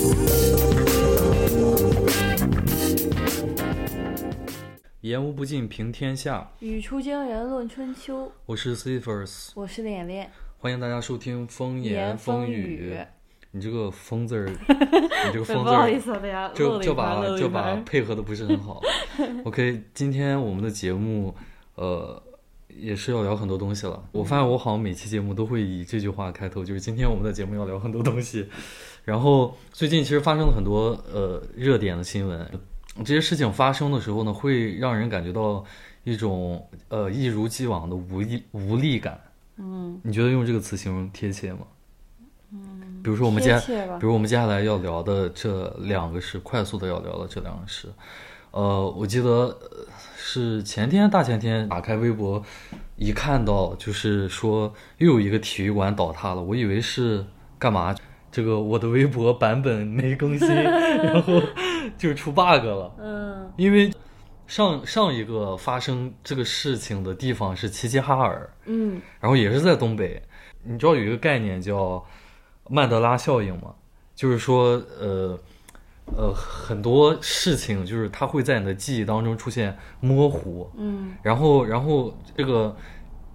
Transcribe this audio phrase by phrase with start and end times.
[5.02, 6.50] 言无不尽，平天下。
[6.60, 10.30] 语出惊人论春秋，我是 Cephers，我是脸脸。
[10.58, 12.96] 欢迎大家收听《风言风语。
[13.50, 14.56] 你这个“风”字儿，你
[15.32, 17.74] 这个“风”字不好意儿，思啊，大家就就漏了一盘，漏了一把就把。
[17.84, 18.80] 配合的不是很好。
[19.44, 21.34] OK，今天我们的节目，
[21.74, 22.22] 呃，
[22.68, 24.08] 也是要聊很多东西了。
[24.12, 28.48] 我发现我好像每期节目都会以这句话开头，就是今天我们的节目要聊很多东西。
[29.04, 32.46] 然后最近其实发生了很多呃热点的新闻，
[32.98, 35.64] 这些事情发生的时候呢，会让人感觉到
[36.04, 39.20] 一种呃一如既往的无力无力感。
[39.56, 41.60] 嗯，你觉得用这个词形容贴切吗？
[42.52, 43.58] 嗯，比如说我们接
[43.98, 47.88] 比如我们接下来要聊的这两个是快速的要聊的这两个是，
[48.50, 52.42] 呃，我记得呃是前天大前天打开微博，
[52.96, 57.24] 一看到就是说又有一个体育馆倒塌了，我以为是
[57.58, 57.94] 干嘛？
[58.30, 61.42] 这个我的微博版本没更新， 然后
[61.98, 62.94] 就出 bug 了。
[62.98, 63.92] 嗯因为
[64.46, 70.22] 上上一个发生这个事情的地方是齐齐哈尔，嗯然后也是在东北。
[70.62, 72.04] 你知道有一个概念叫
[72.68, 73.74] 曼德拉效应吗？
[74.14, 75.38] 就是说，呃
[76.16, 82.76] 呃，很多事情就是它会在你的记忆当中出现模糊，嗯然后然后这个。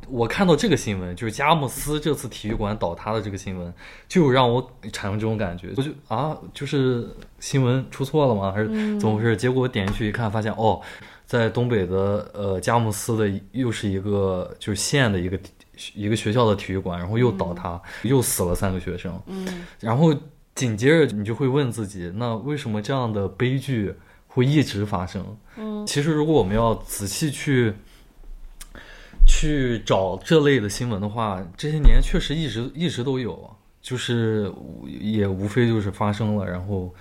[0.08, 3.73] 我看到这个新闻，就是佳木斯这次体育馆倒塌的这个新闻，
[4.08, 4.61] 就让我
[4.92, 7.08] 产生这种感觉，我就啊，就是
[7.39, 8.52] 新闻出错了吗？
[8.52, 8.67] 还是
[9.00, 9.36] 怎么回事？
[9.36, 10.80] 结果我点进去一看，发现哦，
[11.26, 15.39] 在东北的呃佳木斯的又是一个就是县的一个
[15.94, 20.14] 一个学校的体育馆，然后又倒塌，又死了三个学生，嗯然后
[20.53, 23.94] 紧接着你就会问自己，那为什么这样的悲剧
[24.28, 25.26] 会一直发生？
[25.58, 27.73] 嗯其实如果我们要仔细去
[29.25, 33.49] 去找这类的新闻的话，这些年确实一直一直都有，
[33.81, 34.51] 就是
[34.85, 36.93] 也无非就是发生了，然后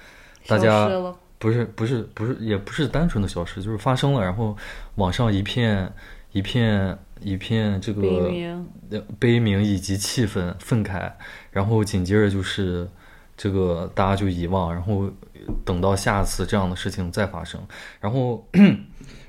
[0.46, 0.88] 大家。
[1.36, 4.56] 不是不是不是也不是单纯的消失，就是发生了，然后
[4.94, 5.92] 网上一片
[6.32, 8.00] 一片一片这个
[9.18, 9.62] 悲鸣。
[9.62, 11.12] 以及气愤愤慨，
[11.50, 12.88] 然后紧接着就是
[13.36, 15.10] 这个大家就遗忘，然后
[15.66, 17.60] 等到下次这样的事情再发生，
[18.00, 18.42] 然后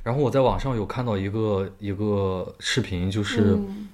[0.05, 3.89] 然后我在网上有看到一个一个视频，就是、嗯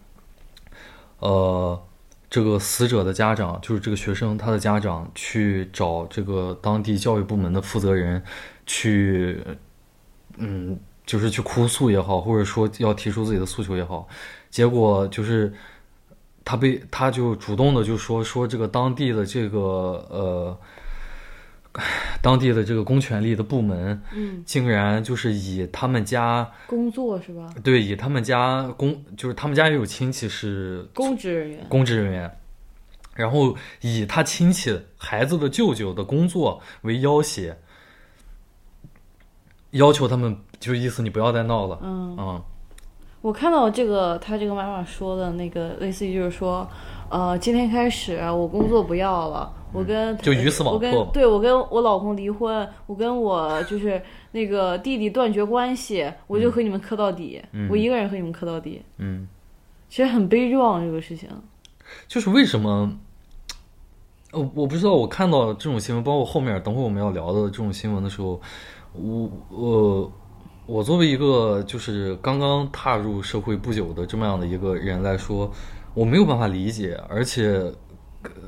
[1.20, 1.82] 呃
[2.30, 8.22] 这个死者的家长，就是这个学生他的家长去找这个当地教育部门的负责人
[8.66, 9.42] 去，
[10.36, 14.06] 嗯，就是去哭诉也好，或者说要提出自己的诉求也好，
[14.50, 15.54] 结果就是
[16.44, 19.60] 他被他就主动的就说说这个当地的这个
[20.10, 20.58] 呃。
[22.22, 27.54] 当地的这个公权力的部门，嗯，竟然就是以他们家工作是吧？
[27.64, 31.66] 对以他们家公就是他们家也有亲戚是公职人员。
[31.70, 32.38] 公职人员，
[33.16, 37.56] 然后以他亲戚孩子的舅舅的工作为要挟，
[39.72, 42.44] 要求他们就意思你不要再闹了，嗯，嗯
[43.22, 46.68] 我看到这个他这个妈妈说的那个，类似于就是说，
[47.10, 54.02] 呃，今天开始我工作不要了，我跟就鱼死网我跟破对我跟我老公离婚，我跟我就是
[54.32, 59.28] 那个弟弟断绝关系，我就和你们磕到底，嗯我一个人和你们磕到底，嗯，
[59.88, 61.30] 其实很悲壮这个事情。
[62.08, 62.92] 就是为什么？
[64.32, 68.42] 呃，我不知道，我看到这种新闻，包括后面等会我们要聊的这种新闻的时候，
[68.94, 70.12] 我我
[70.66, 75.50] 我作为一个就是刚刚踏入社会不久的这么样的一个人来说，
[75.94, 77.72] 我没有办法理解，而且。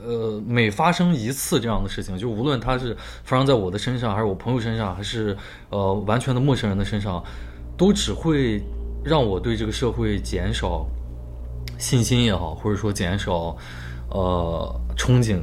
[0.05, 5.35] 呃，每发生一次这样的事情，就无论它是发生在我的身上，还是我朋友身上，还是
[5.69, 7.23] 呃完全的陌生人的身上，
[7.77, 8.61] 都只会
[9.03, 10.85] 让我对这个社会减少
[11.79, 13.57] 信心也好，或者说减少
[14.09, 15.41] 呃憧憬，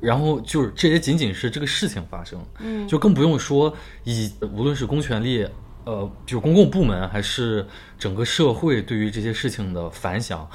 [0.00, 2.88] 然后就是这也仅仅是这个事情发生，嗯。
[2.88, 5.46] 就更不用说以无论是公权力，
[5.84, 7.66] 呃，就是公共部门还是
[7.98, 10.48] 整个社会对于这些事情的反响，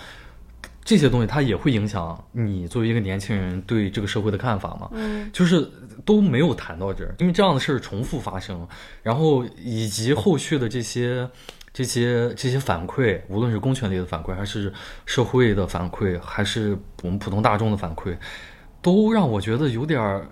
[0.86, 4.90] 这些东西它也会影响你作为一个年轻人对这个社会的看法嘛。
[4.94, 5.70] 嗯就是
[6.06, 8.66] 都没有谈到这儿，因为这样的事儿重复发生，
[9.02, 11.28] 然后以及后续的这些、
[11.74, 14.72] 这些、这些反馈，无论是公权力的反馈，还是
[15.08, 18.16] 社会的反馈，还是我们普通大众的反馈，
[18.82, 20.28] 都让我觉得有点儿，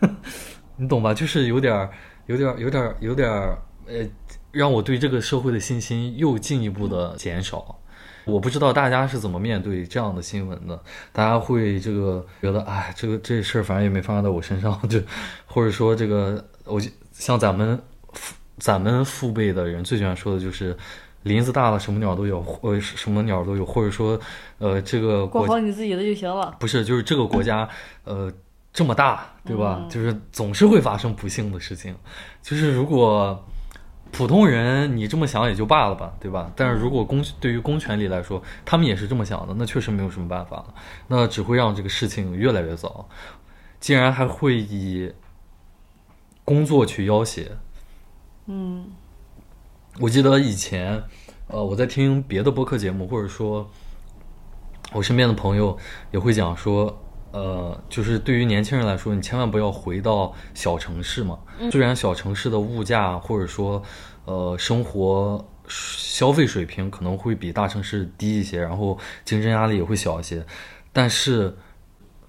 [0.76, 1.14] 你懂吧？
[1.14, 1.88] 就是有点儿、
[2.26, 4.04] 有点儿、有点儿、有点儿，呃，
[4.50, 7.78] 让我对这个社会的信心又进一步的减少。
[8.26, 10.78] 我不知道大家是怎么面对这样的新闻的，
[11.12, 15.00] 大家会这个觉得，哎，这个这事儿反正也没发生在我身上，就
[15.46, 17.80] 或者说这个，我就像咱们
[18.12, 20.76] 父咱们父辈的人最喜欢说的就是，
[21.22, 24.20] 林子大了什么鸟都有，或什么鸟都有，或者说，
[24.58, 26.54] 呃，这个过好你自己的就行了。
[26.58, 27.68] 不是就是这个国家，
[28.04, 28.32] 呃。
[28.72, 29.86] 这么大，对吧？
[29.88, 31.96] 就是总是会发生不幸的事情。
[32.42, 33.42] 就是如果
[34.16, 36.50] 普通人你这么想也就罢了吧，对吧？
[36.56, 40.74] 但是如果公对于公权力来说，他们也是这么想的，那确实没有什么办法了，
[41.08, 43.06] 那只会让这个事情越来越糟。
[43.78, 45.12] 竟然还会以
[46.46, 47.46] 工作去要挟，
[48.46, 48.86] 嗯
[50.00, 51.04] 我记得以前，
[51.48, 53.68] 呃，我在听别的播客节目，或者说，
[54.92, 55.76] 我身边的朋友
[56.10, 57.05] 也会讲说，
[57.36, 61.38] 呃，就是对于年轻人来说，你千万不要回到小城市嘛。
[61.70, 63.82] 虽然小城市的物价或者说，
[64.24, 70.42] 呃，生活消费水平可能会比大城市低一些，然后竞争压力也会小一些，
[70.94, 71.54] 但是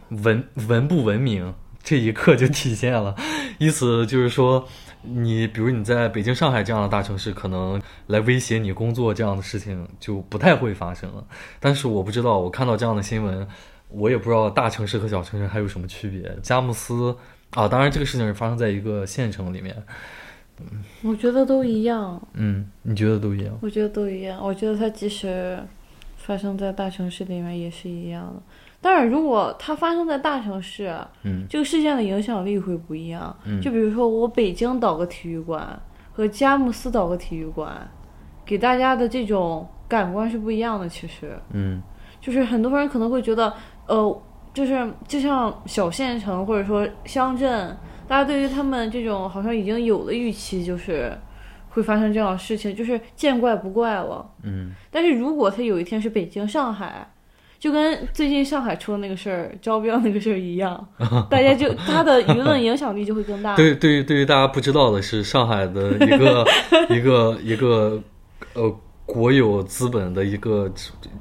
[0.10, 3.16] 文文不文明这一刻就体现了，
[3.60, 4.68] 意思就是说。
[5.04, 11.24] 你比如你在北京、上海这样的大城市，可能来威胁你工作这样的事情就不太会发生了。
[11.62, 13.48] 但是我不知道，我看到这样的新闻，
[13.90, 16.38] 我也不知道大城市和小城市还有什么区别。
[16.42, 17.16] 佳木斯
[17.52, 19.76] 啊，当然这个事情是发生在一个县城里面。
[21.04, 22.22] 我觉得都一样。
[22.34, 23.58] 嗯，你觉得都一样？
[23.62, 24.40] 我觉得都一样。
[24.44, 25.58] 我觉得它即使
[26.18, 28.42] 发生在大城市里面也是一样的。
[28.82, 33.36] 但是如果它发生在大城市，嗯，这个事件的影响力会不一样。
[33.46, 35.80] 嗯就比如说我北京倒个体育馆
[36.12, 37.88] 和佳木斯倒个体育馆，
[38.46, 40.90] 给大家的这种感官是不一样的。
[40.90, 41.82] 其实，嗯
[42.20, 43.54] 就是很多人可能会觉得，
[43.88, 44.22] 呃，
[44.54, 47.76] 就是就像小县城或者说乡镇，
[48.08, 51.18] 大家对于他们这种好像已经有了预期，就是
[51.70, 54.30] 会发生这样的事情，就是见怪不怪了。
[54.44, 57.08] 嗯但是如果他有一天是北京、上海，
[57.60, 60.88] 就跟最近上海出的那个事儿招标那个事儿一样，
[61.30, 63.56] 大家就他的舆论影响力就会更大。
[63.58, 66.46] 对，对于对于大家不知道的是，上海的一个
[66.90, 68.02] 一个一个
[68.54, 68.76] 呃
[69.06, 70.72] 国有资本的一个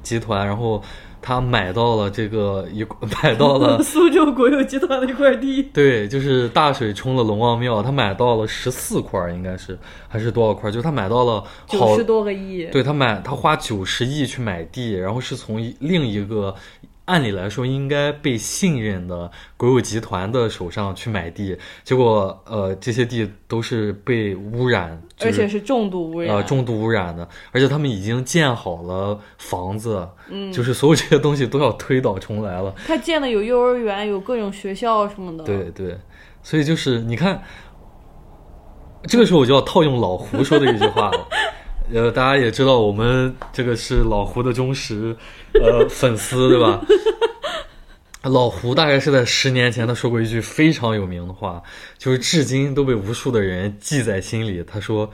[0.03, 0.81] 集团，然后
[1.21, 2.85] 他买到了这个一
[3.23, 9.77] 买到了 苏州国有集团的一块地，对，就是大水冲了龙王庙，他买到了十四块儿，应该是
[10.07, 10.71] 还是多少块儿？
[10.71, 12.65] 就他买到了好九十多个亿。
[12.71, 16.53] 对他买，他花九十亿去买地，然后是从另一个
[17.07, 26.35] 按理来说应该被信任的国有集团的手上去买地，结果呃这些地都是被污染，就是、而且是重度污染。
[26.35, 32.75] 呃重度污染的，而且他们已经建好了房子，嗯，就是所有这些东西都要推倒重来了。
[32.85, 35.45] 他建的有幼儿园，有各种学校什么的。
[35.45, 35.97] 对对，
[36.43, 37.41] 所以就是你看，
[39.03, 41.27] 这个时候我就要套用老胡说的一句话了。
[41.93, 45.15] 呃，大家也知道，我们这个是老胡的忠实
[45.53, 46.81] 呃 粉丝，对吧？
[48.23, 51.63] 老胡大概是在十年前，他说过一句非常有名的话，
[51.97, 54.61] 就是至今都被无数的人记在心里。
[54.63, 55.09] 他说：“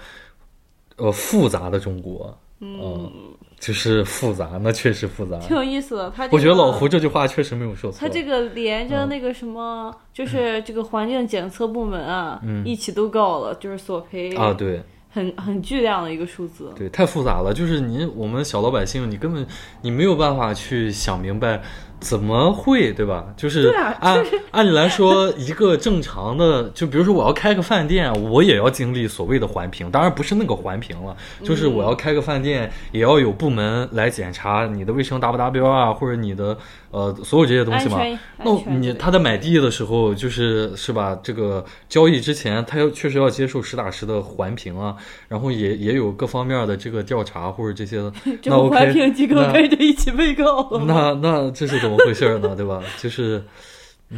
[0.97, 3.11] 呃，复杂的中国，嗯、
[3.59, 5.37] 就是复杂，那确实复杂。
[5.37, 6.11] 挺有意思的。
[6.15, 7.99] 他、这个、我觉得老胡这句话确实没有说错。
[7.99, 14.81] 他这个连嗯着那个什么，就是这个环境检测部门啊，一起都告了，就是索赔嗯啊，对。
[15.13, 16.73] 很很巨量的一个数字。
[16.75, 19.45] 对，太复杂了，就是您我们小老百姓，你根本
[19.81, 21.61] 你没有办法去想明白
[22.03, 23.25] 怎么会，对吧？
[23.37, 23.69] 就是
[24.01, 36.57] 按 按理来说，一个正常的，就比如说我要开个饭店，我也要经历所谓的环评，当然不是那个环评了，就是我要开个饭店，也要有部门来检查你的卫生达不达标啊，或者你的
[36.91, 37.99] 呃所有这些东西嘛。
[38.43, 41.17] 那你他在买地的时候，就是是吧？
[41.23, 44.95] 这个交易之前，他要确实要接受实打实的环评啊，
[45.29, 48.11] 然后也也有各方面的这个调查或者这些的。
[48.45, 50.69] 那环评机构那跟着一起被告？
[50.85, 52.55] 那那这是怎么回事呢？
[52.55, 52.81] 对吧？
[53.01, 53.43] 就是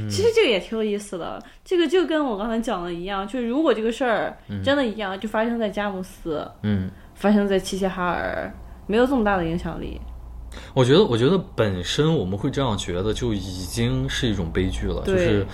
[0.10, 8.52] 其实这个也挺有意思的，这个就跟我刚才讲的一样，就是如果这个事儿真的一样，就发生在佳木斯，嗯，发生在齐齐哈尔，
[8.88, 10.00] 没有这么大的影响力。
[10.74, 15.04] 我觉得我觉得本身我们会这样觉得，就已经是一种悲剧了。
[15.06, 15.46] 就是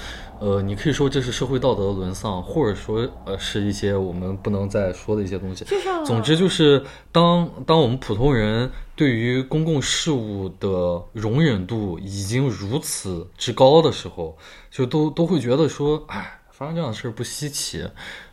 [0.41, 5.63] 呃，你可以说这是社会道德的沦丧，或者说呃是一些我们不能再说的一些东西。
[6.03, 14.35] 总之就是当当我们普通人对于公共事务的容忍度已经如此之高的时候，
[14.71, 16.39] 就都都会觉得说，哎。
[16.53, 17.83] 发生这样的事儿不稀奇，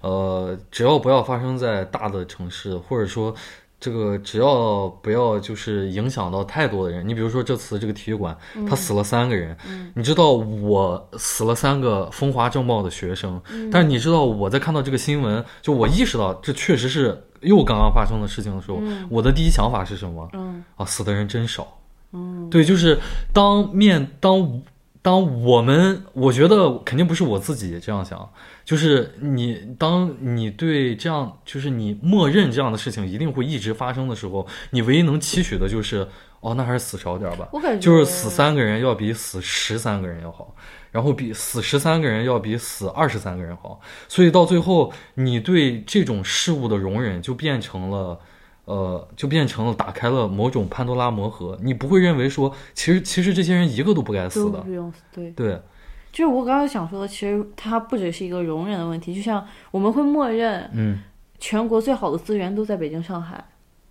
[0.03, 3.35] 呃，只要不要发生在大的城市，或者说
[3.81, 7.07] 这个只要不要就是影响到太多的人。
[7.07, 8.37] 你比如说这次这个体育馆，
[8.69, 9.57] 他死了三个人，
[9.95, 20.29] 你知道我死了三个风华正茂的学生，但是你知道我在看到这个新闻，就我意识到这确实是又刚刚发生的事情的时候，我的第一想法是什么？
[20.33, 21.79] 嗯啊，死的人真少。
[22.13, 22.99] 嗯，对，就是
[23.33, 24.61] 当面当
[25.09, 28.31] 当我们，我觉得肯定不是我自己这样想，
[28.63, 36.07] 就是你当你对这样，就是你默认这样的事情一定会一直发生的时候，你唯一能期许的就是
[36.41, 37.49] 哦，那还是死少点儿吧。
[37.55, 37.79] 我感觉。
[37.81, 40.55] 就是死三个人要比死十三个人要好，
[40.91, 48.21] 然后比死十三个人要比死二十三个人好，所以到最后，你对这种事物的容忍就变成了，
[48.69, 51.59] 呃，就变成了打开了某种潘多拉魔盒。
[51.63, 55.31] 你不会认为说，其实其实这些人一个都不该死的，不用死，对。
[55.31, 55.59] 对，
[56.13, 61.01] 就是我刚刚想说的，其实它不只是一个容忍的问题，就像我们会默认嗯
[61.39, 63.43] 全国最好的资源都在北京、上海，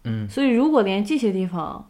[0.04, 1.90] 嗯，所以如果连这些地方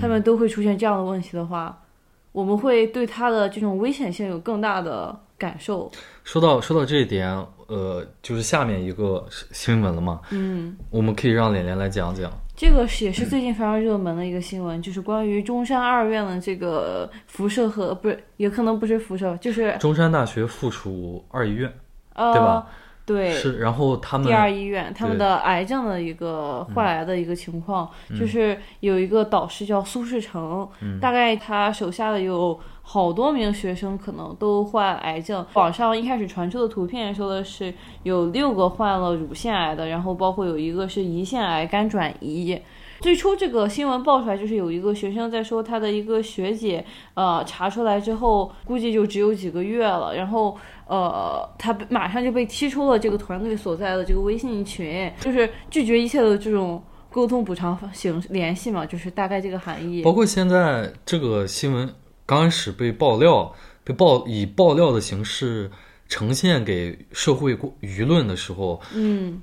[0.00, 1.82] 他们都会出现这样的问题的话，
[2.30, 5.90] 我们会对它的这种危险性有更大的感受。
[6.24, 7.28] 说到说到这一点，
[7.66, 12.30] 呃，就是下面一个新闻了嘛，嗯，我们可以让连连来讲讲。
[12.56, 21.70] 这个是也是最近非常热门的一个新闻，就是关于中山二院的这个辐射和不是，也可能不是辐射，就是中山大学附属二医院
[22.14, 22.66] 呃，对吧？
[23.06, 35.46] 对，是，然后他们第二医院他们的癌症的一个患癌的一个情况，就是有一个导师叫苏世成，嗯大概他手下的有好多名学生可能都患癌症。
[35.54, 37.72] 网上一开始传出的图片说的是
[38.02, 42.60] 有六个患了乳腺癌的，然后包括有一个是胰腺癌肝转移。
[43.00, 46.84] 最初这个新闻爆出来，就是有一个学生在说他的一个学姐，
[47.14, 60.02] 呃，查出来之后，估计就只有几个月了，然后呃，他被马上就被踢出了这个团队所在的这个微信群，就是拒绝一切的这种沟通补偿形联系嘛，就是大概这个含义。
[60.02, 61.88] 包括现在这个新闻
[62.24, 63.52] 刚开始被爆料，
[63.84, 65.70] 被爆以爆料的形式
[66.08, 69.40] 呈现给社会舆论的时候，嗯，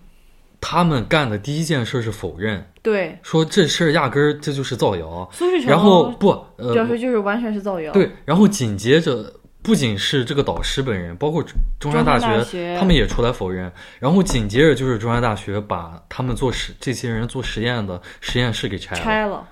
[0.63, 7.91] 他们干的第一件事是否认，对，说这事儿压根儿这就是造谣，苏世成，然后不呃表示就是完全是造谣。
[7.91, 9.33] 对，然后紧接着。
[9.65, 11.41] 不仅是这个导师本人，包括
[11.79, 13.71] 中山大中山大学他们也出来否认。
[13.97, 19.01] 然后紧接着就是中山大学把他们做实这些人做实验的实验室给拆了。
[19.01, 19.47] 拆了。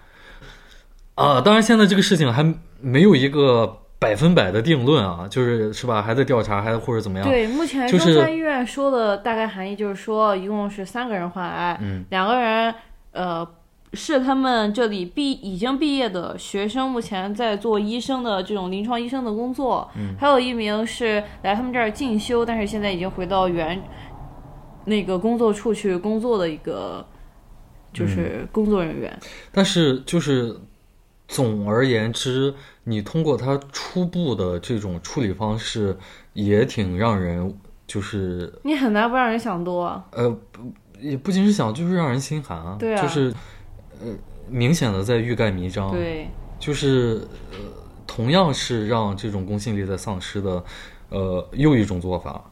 [1.16, 2.44] 啊，当然现在这个事情还
[2.82, 7.28] 没有一个百分百的定论啊，就是是吧，还在调查，还或者怎么样？
[7.30, 12.74] 对，目前中山医院说的大概含义就是说，一共是三个人患癌，嗯，两个人
[13.12, 13.48] 呃
[13.94, 23.80] 是他们这里毕已经毕业的学生，目前在做医生的这种临床医生的工作，嗯，还有一名是来他们这儿进修，但是现在已经回到原
[24.86, 27.06] 那个工作处去工作的一个
[27.94, 29.16] 就是工作人员。
[29.52, 30.60] 但是就是
[31.28, 32.52] 总而言之，
[32.84, 35.96] 你通过他初步的这种处理方式，
[36.34, 40.04] 也挺让人就是你很难不让人想多啊。
[40.12, 43.32] 呃，不也不仅是想，就是让人心寒啊，对啊就是
[44.02, 44.08] 呃
[44.50, 46.28] 明显的在欲盖弥彰，对，
[46.60, 47.58] 就是呃
[48.08, 50.64] 同样是让这种公信力在丧失的
[51.10, 52.44] 呃又一种做法，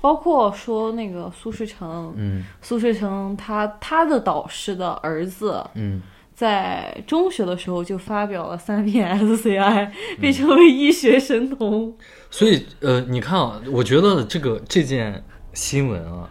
[0.00, 6.02] 包括说那个苏世成，嗯苏世成他他的导师的儿子，嗯。
[6.42, 9.88] 在中学的时候就发表了三篇 SCI，
[10.20, 11.96] 被称为医学神童。
[12.32, 15.22] 所以，呃，你看啊，我觉得这个这件
[15.54, 16.28] 新闻啊，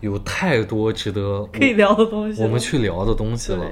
[0.00, 3.62] 有太多值得可以聊的东西，我们去聊的东西了。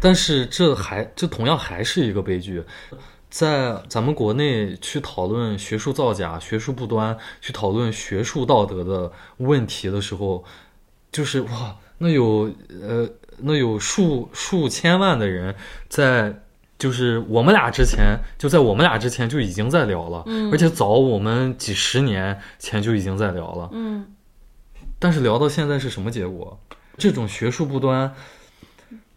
[0.00, 2.64] 但是这还这同样还是一个悲剧，
[3.30, 10.42] 在咱们国内去讨论学术造假、学术不端、去讨论学术道德的问题的时候，
[11.12, 12.50] 就是哇，那有
[12.82, 13.08] 呃。
[13.38, 15.54] 那有数数千万的人
[15.88, 16.42] 在，
[16.78, 20.50] 就是我们俩之前就在我们俩之前就已经在聊了，嗯。
[20.50, 24.06] 而且早我们几十年前就已经在聊了，嗯，
[24.98, 26.58] 但是聊到现在是什么结果？
[26.96, 28.14] 这种学术不端，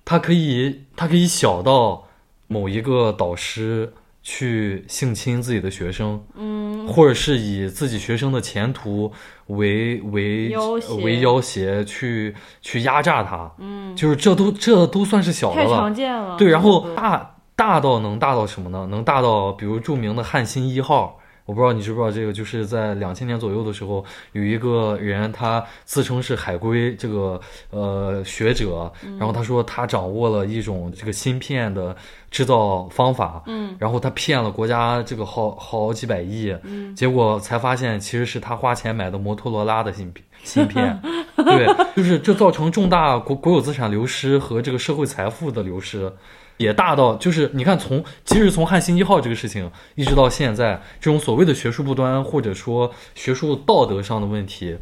[0.04, 2.08] 它可以它可以小到
[2.48, 9.12] 某一个导师去性侵自己的学生，嗯，或者是以自己学生的前途
[9.46, 10.72] 为为要
[11.04, 15.92] 为要挟去去压榨他，嗯，就是这都这都算是小的太常了。
[15.92, 16.36] 见了。
[16.38, 18.88] 对，然后这个大大到能大到什么呢？
[18.90, 21.19] 能大到比如著名的汉芯一号。
[21.50, 27.42] 我不知道你知不知道这个，就是在两千年左右的时候，有一个人他自称是海归这个
[27.72, 31.96] 呃学者，然后他说他掌握了一种这个芯片的
[32.30, 41.02] 制造方法，嗯，然后他骗了国家这个好好几百亿，嗯，结果才发现其实是他花钱买的摩托罗拉的芯片芯片，
[41.36, 41.66] 对，
[41.96, 46.14] 就是这造成重大国国有资产流失和这个社会财富的流失。
[46.60, 54.78] 也大到就是你看从，即使从汉芯一号这个事情一直到现在，这种所谓的学术不端或者说学术道德上的问题，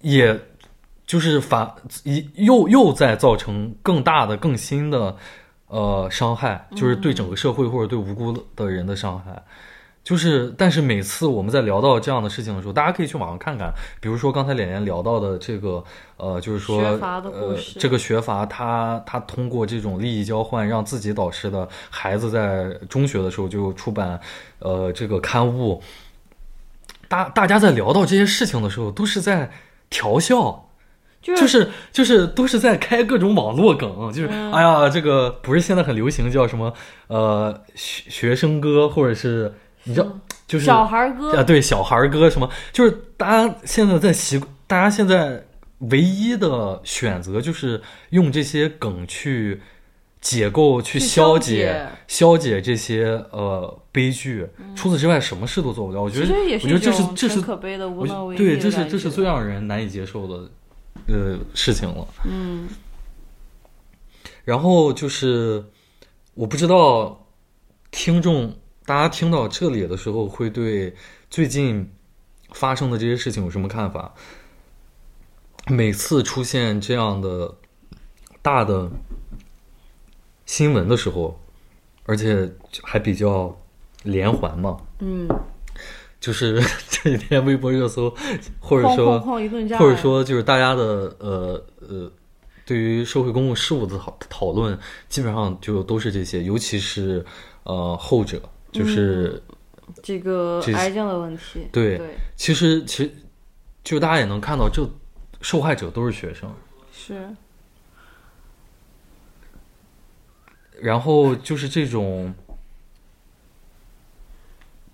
[0.00, 0.40] 也
[1.04, 1.74] 就是反
[2.34, 5.16] 又又在造成更大的、更新的
[5.66, 9.42] 呃伤害，就是对整个社会或者对无辜的人的伤害。
[10.08, 15.84] 就是，但是每次我们在聊到这样的事情的时候，大家可以去网上看看，比如说刚才脸脸聊到的这个，
[16.16, 24.18] 呃，就是说，呃，这个学阀他他通过这种利益交换，让自己导师的孩子在中学的时候就出版，
[24.60, 25.82] 呃，这个刊物。
[27.06, 29.50] 大大家在聊到这些事情的时候，都是在
[29.90, 30.70] 调笑，
[31.20, 36.72] 就是就是就是都是在开各种网络梗，就是、嗯哎呀，这个不是现在很流行叫什么
[37.08, 39.52] 呃学学生哥，或者是
[39.84, 40.06] 你知道
[40.46, 45.44] 就是小孩儿歌啊，对，小孩儿歌什么，就是大家现在在习，大家现在
[45.78, 47.80] 唯一的选择就是
[48.10, 49.60] 用这些梗去
[50.20, 54.46] 解构、去去消消解、消解这些呃悲剧。
[54.74, 56.02] 除此之外，什么事都做不了。
[56.02, 60.50] 我觉得，我觉得这是这是可悲的无能为力对，这是这是最让人难以接受的
[61.06, 62.06] 呃事情了。
[62.24, 62.68] 嗯
[64.44, 65.62] 然后就是，
[66.32, 67.26] 我不知道
[67.90, 68.56] 听众
[68.88, 70.94] 大家听到这里的时候，会对
[71.28, 71.92] 最近
[72.52, 74.14] 发生的这些事情有什么看法？
[75.66, 77.54] 每次出现这样的
[78.40, 78.90] 大的
[80.46, 81.38] 新闻的时候，
[82.04, 82.50] 而且
[82.82, 83.60] 还比较
[84.04, 85.28] 连环嘛，嗯，
[86.18, 88.16] 就是这几天微博热搜，
[88.58, 92.10] 或者说或者说就是大家的呃呃，
[92.64, 94.78] 对于社会公共事务的讨讨论，
[95.10, 97.22] 基本上就都是这些，尤其是
[97.64, 98.40] 呃后者，
[98.78, 99.42] 就是、
[100.02, 103.12] 这个癌症的问题，对对其实其实
[103.82, 104.88] 就大家也能看到，这
[105.40, 106.54] 受害者都是学生，
[106.92, 107.34] 是，
[110.80, 112.34] 然后就是这种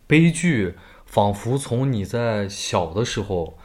[0.06, 0.74] 悲剧，
[1.06, 3.58] 仿佛从你在小的时候，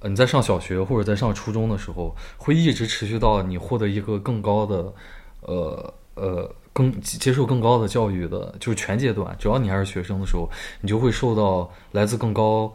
[0.00, 4.94] 呃你在上小学或者在上初中的时候，会一直持续到你获得一个更高的，
[5.40, 10.48] 呃呃，更接受更高的教育的，就是全阶段，只要你还是学生的时候，
[10.80, 12.72] 你就会受到来自更高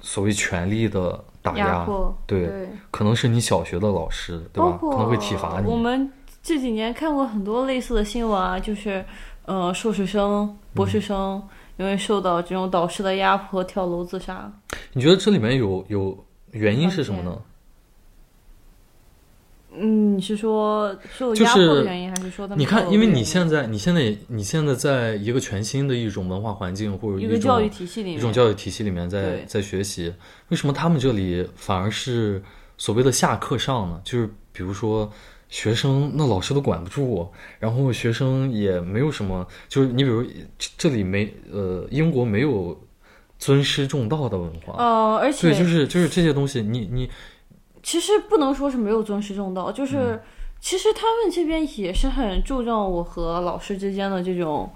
[0.00, 1.86] 所谓权力的打压，
[2.26, 4.78] 对，可能是你小学的老师，对吧？
[4.80, 5.66] 可能会体罚你。
[5.66, 6.10] 我们
[6.42, 9.04] 这几年看过很多类似的新闻啊，就是
[9.44, 11.42] 呃，硕士生、博士生
[11.76, 14.50] 因为受到这种导师的压迫跳楼自杀。
[14.92, 17.38] 你觉得这里面有有原因是什么呢？
[19.76, 30.12] 嗯，你是说受压迫原因，还是说他们你看，因为你现在，你现在，你现在在一个全新的一种文化环境或者种一个教育体系里面，一种教育体系里面在对在学习，
[30.48, 32.42] 为什么他们这里反而是
[32.78, 34.00] 所谓的下课上呢？
[34.04, 35.10] 就是比如说
[35.48, 40.22] 学生，那老师都管不住，然后学生也没有什么，就是你比如
[40.58, 42.80] 这这里没呃，英国没有
[43.38, 47.08] 尊师重道的文化，呃，而且对，就是就是这些东西，你你
[47.84, 50.20] 其实不能说是没有尊师重道，就是、嗯。
[50.58, 54.68] 其实他们这边也是很注重我和老师之间的这种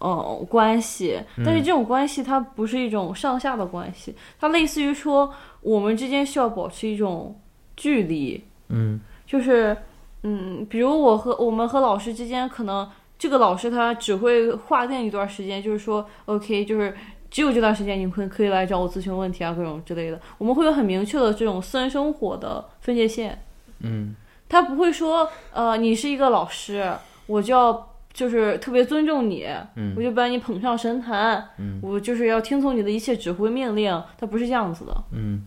[0.00, 7.40] 呃关系，嗯但是这种关系它不是一种上下的关系，它类似于说我们之间需要保持一种
[7.76, 9.00] 距离，嗯。
[9.24, 9.76] 就是
[10.24, 12.86] 嗯，比如我和我们和老师之间可能。
[13.18, 16.94] 这个老师他只会划定一段时间，就是说，OK，就是
[17.36, 20.18] 只有这段时间你可可以来找我咨询问题啊，各种之类的。
[20.38, 23.44] 我们会有很明确的这种私人生活的分界线。
[23.80, 24.16] 嗯
[24.48, 26.90] 他不会说，呃，你是一个老师，
[27.26, 34.02] 我就要就是特别尊重你，嗯我就把你捧上神坛，嗯我就是要听从你的一切指挥命令。
[34.16, 35.04] 他不是这样子的。
[35.10, 35.44] 嗯，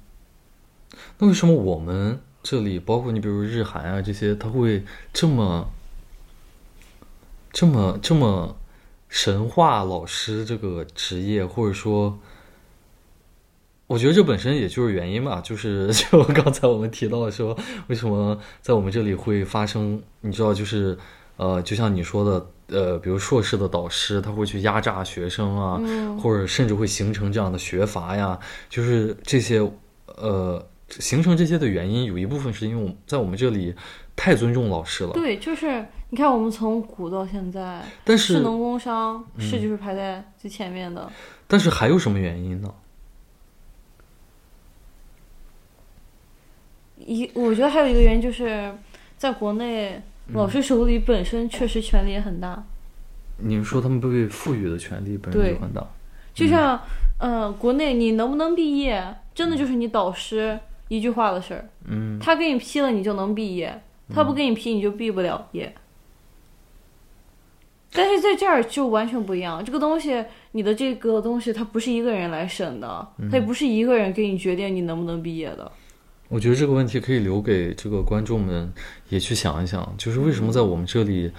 [1.17, 5.67] 那为什么我们这里，包括你比如日韩啊这些，他会这么、
[7.51, 8.55] 这么、这么
[9.09, 12.17] 神话老师这个职业，或者说，
[13.87, 20.97] 我觉得这本身也就是原因吧， 就是就刚才我们提到说，为什么在我们这里会发生，你知道，就是
[21.35, 22.47] 呃，就像你说的。
[22.71, 29.59] 呃，比如硕士的导师，他会去压榨学生啊，嗯或者甚至会形成这样的学阀呀，就是这些
[30.05, 30.63] 呃，
[30.99, 33.73] 形成这些的原因，有一部分是因为我们在我们这里
[34.19, 35.13] 太尊重老师了。
[35.13, 41.09] 对，就是你看，我们从古到现在，但是士农工商是就是排在最前面的。
[41.47, 42.73] 但是还有什么原因呢？
[46.97, 48.75] 一，我觉得还有一个原因就是，
[49.17, 50.01] 在国内
[50.33, 52.61] 老师手里本身确实权力也很大。
[53.37, 55.87] 你是说他们被赋予的权利本身对就很大？
[56.33, 56.77] 就像，
[57.19, 61.69] 呃，国内你能不能毕业，真的就是你导师一句话的事儿。
[61.85, 63.71] 嗯他给你批了，你就能毕业；
[64.13, 65.73] 他不给你批，你就毕不了业。
[67.91, 75.71] 但是在这儿就完全不一样，这个东西，你的这个东西，它不是一个人来审的，它也不是一个人给你决定你能不能毕业的。
[76.27, 78.71] 我觉得这个问题可以留给这个观众们
[79.09, 81.31] 也去想一想，就是为什么在我们这里，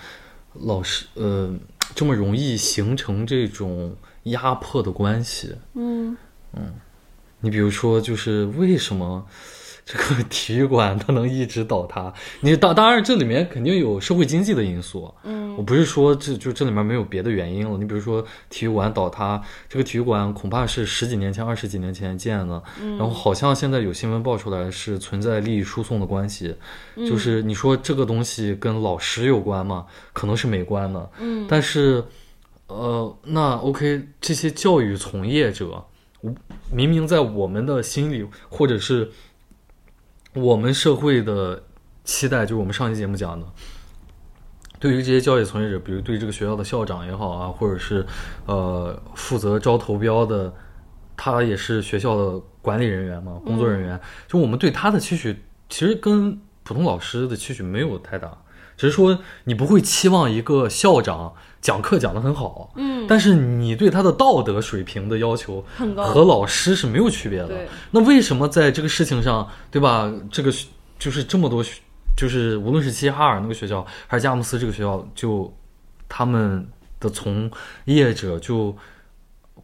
[0.55, 1.55] 老师呃，
[1.95, 5.55] 这么容易形成这种压迫的关系。
[5.75, 6.17] 嗯
[6.53, 6.75] 嗯
[7.43, 9.25] 你比如说，就是为什么
[9.93, 12.13] 这个 体育馆它能一直倒塌？
[12.41, 17.77] 你当当然这里面肯定有社会经济的因素，嗯我不是说这就这里面没有别的原因了。
[17.77, 26.55] 你比如说体育馆倒塌，这个体育馆恐怕是十几年前、二十几年前建的，嗯然后好像现在有新闻爆出来是存在利益输送的关系，
[26.95, 29.87] 嗯就是你说这个东西跟老师有关吗？
[30.13, 32.05] 可能是没关的，嗯但是，
[32.69, 35.85] 呃，那 OK，这些教育从业者，
[36.21, 36.33] 我
[36.73, 39.11] 明明在我们的心里，或者是
[40.35, 41.63] 我们社会的
[42.05, 43.47] 期待，就是我们上期节目讲的，
[44.79, 48.07] 对于这些教育从业者，比如对这个学校的校长也好啊，或者是
[48.47, 50.53] 呃负责招投标的，
[51.17, 55.37] 他也是学校的管理人员嘛，工作人员，就我们对他的期许，
[55.69, 58.37] 其实跟普通老师的期许没有太大。
[58.81, 67.51] 只是说你不会期望一个校长讲课讲得很好，嗯，但是你对他的道德水平的要求很高和老师是没有区别的。
[67.91, 70.11] 那为什么在这个事情上，对吧？
[70.33, 70.51] 这个
[70.99, 71.83] 就是这么多学，
[72.17, 75.55] 就是无论是齐齐哈尔那个学校，还是佳木斯这个学校，就
[76.09, 76.67] 他们
[76.99, 77.51] 的从
[77.85, 78.75] 业者就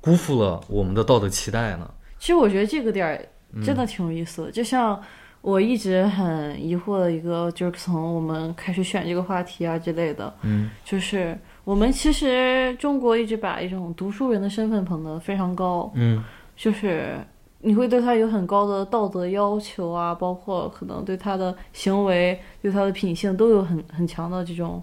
[0.03, 1.91] 辜负了我们的道德期待呢？
[2.19, 5.03] 其实我觉得这个点儿嗯真的挺有意思的，就像
[5.47, 10.69] 我一直很疑惑的一个，就是从我们开始选这个话题啊之类的，嗯。
[10.85, 16.21] 就是我们其实中国一直把一种读书人的身份捧得非常高，嗯。
[16.57, 17.17] 就是
[17.61, 24.83] 你会对他有很高的道德要求啊，包括可能对他的行为、对他的品性都有很很强的这种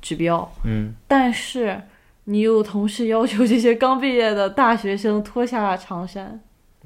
[0.00, 0.94] 指标，嗯。
[1.06, 1.78] 但是
[2.24, 6.40] 你又同时要求这些刚毕业的大学生脱下长衫。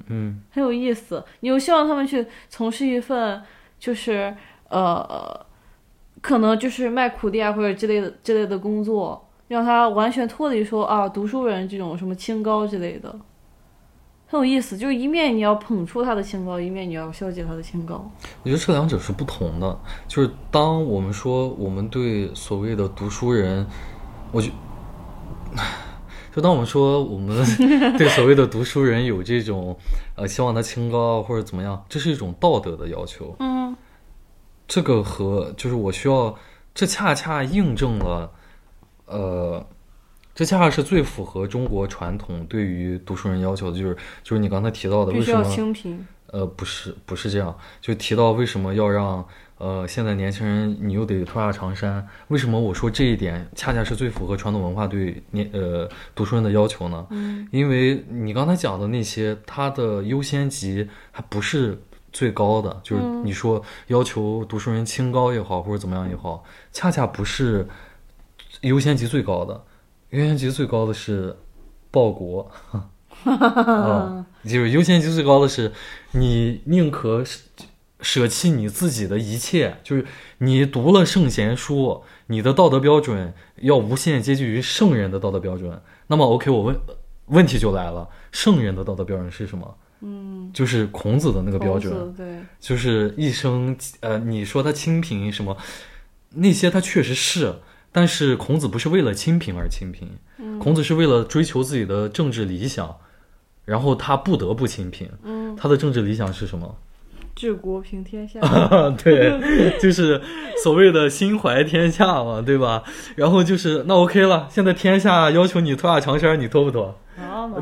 [0.06, 1.24] 嗯很有意思。
[1.40, 3.42] 你又希望他们去从事一份
[3.78, 4.34] 就是
[4.68, 5.46] 呃，
[6.20, 13.14] 可能就是卖苦力啊或者之类的之类的工作，让他完全脱离说啊读书人这种什么清高之类的，
[14.26, 14.76] 很有意思。
[14.76, 18.10] 就是一面你要捧出他的清高，一面你要消解他的清高。
[18.42, 19.78] 我觉得这两者是不同的。
[20.08, 23.66] 就是当我们说我们对所谓的读书人，
[24.32, 24.50] 我觉，
[26.34, 27.44] 就当我们说我们
[27.96, 29.76] 对所谓的读书人有这种
[30.16, 33.36] 呃希望他清高或者怎么样，这是一种道德的要求。
[33.38, 33.76] 嗯
[34.66, 36.34] 这个和就是我需要，
[36.74, 38.32] 这恰恰印证了，
[39.04, 39.64] 呃，
[40.34, 46.04] 这恰恰是最符合中国传统对于读书人要求的，就是就是你刚才提到的，为什么清贫。
[46.28, 49.24] 呃，不是，不是这样，就提到为什么要让
[49.58, 52.06] 呃现在年轻人你又得脱下长衫？
[52.28, 57.06] 为什么我说这一点恰恰是最符合传统文化对年呃读书人的要求呢？
[57.10, 61.80] 嗯因为你刚才讲的那些，它的优先级还不是
[62.12, 67.66] 最高的，就是嗯你说要求读书人清高也好，或者怎么样也好，恰恰不是
[68.62, 69.64] 优先级最高的，
[70.10, 71.36] 优先级最高的是
[71.90, 72.50] 报国。
[73.24, 75.72] 啊， 就是优先级最高的是，
[76.10, 77.24] 你宁可
[78.04, 80.04] 舍舍弃你自己的一切，就是
[80.38, 85.80] 你读了圣贤书，你的道德标准要无限接近于圣人的道德标准。
[86.06, 86.76] 那么，OK，我问
[87.26, 89.76] 问题就来了，圣人的道德标准是什么？
[90.02, 95.56] 嗯，就是孔子的那个标准，对，就是一生呃，你说他清贫什么，
[96.30, 97.56] 那些他确实是，
[97.90, 102.98] 但是孔子不是为了清贫而清贫，嗯孔子是为了追求自己的政治理想，
[103.64, 105.08] 然后他不得不清贫。
[105.22, 106.76] 嗯，他的政治理想是什么？
[107.34, 108.40] 治国平天下。
[109.02, 110.20] 对，就是
[110.62, 112.82] 所谓的心怀天下嘛，对吧？
[113.16, 116.94] 然后就是那 OK 了，现在天下要求你脱下长衫，你脱不脱？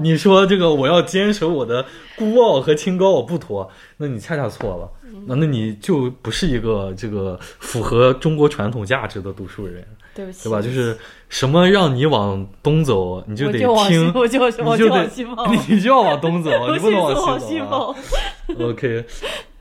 [0.01, 1.85] 你说这个我要坚守我的
[2.17, 4.89] 孤傲和清高，我不脱，那你恰恰错了，
[5.27, 10.63] 那那你就不是一个这个符合中国传统价值的读书人，对不起，对吧？
[10.63, 10.97] 就是
[11.29, 13.91] 什么让你往东走，你就得听，我就
[14.23, 17.39] 你就得我就往西跑，你就要往东走， 你不能往。
[17.39, 17.95] 西跑。
[18.59, 19.05] OK，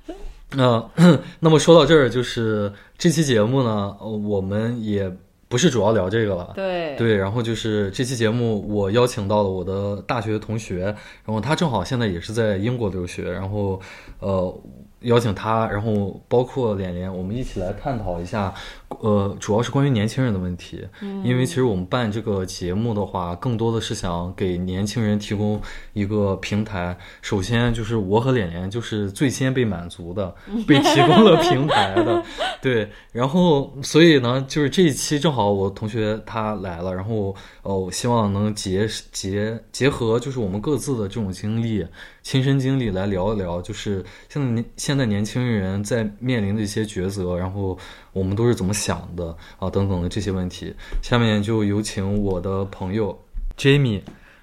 [0.56, 0.90] 那、
[1.40, 5.12] 那么说到这儿，就是这期节目呢，呃我们也
[5.48, 6.52] 不是主要聊这个了。
[6.56, 10.86] 对对，然后就是这期节目，我邀请到了我的大学同学，
[11.26, 13.80] 然后他正好现在也是在英国留学，然后
[14.20, 14.62] 呃
[15.02, 18.54] 邀请他，然后包括脸脸，我们一起来探讨一下，
[18.88, 20.88] 呃，主要是关于年轻人的问题，
[21.26, 25.60] 因为其实我们办这个节目的话，更多的是想给年轻人提供
[25.92, 26.98] 一个平台。
[27.22, 30.34] 首先就是我和脸脸就是最先被满足的，
[30.66, 32.24] 被提供了平台的，
[32.62, 35.42] 对，然后所以呢，就是这一期正好。
[35.42, 41.84] 好我同学他来了，然后呃，我希望能结结结合就是我们各自的这种经历、
[42.24, 47.78] 亲身经历来聊一聊，就是现在年现在年轻人在面临的一些抉择，然后
[48.14, 50.74] 我们都是怎么想的啊等等的这些问题。
[51.02, 53.18] 下面就有请我的朋友
[53.58, 54.02] Jamie，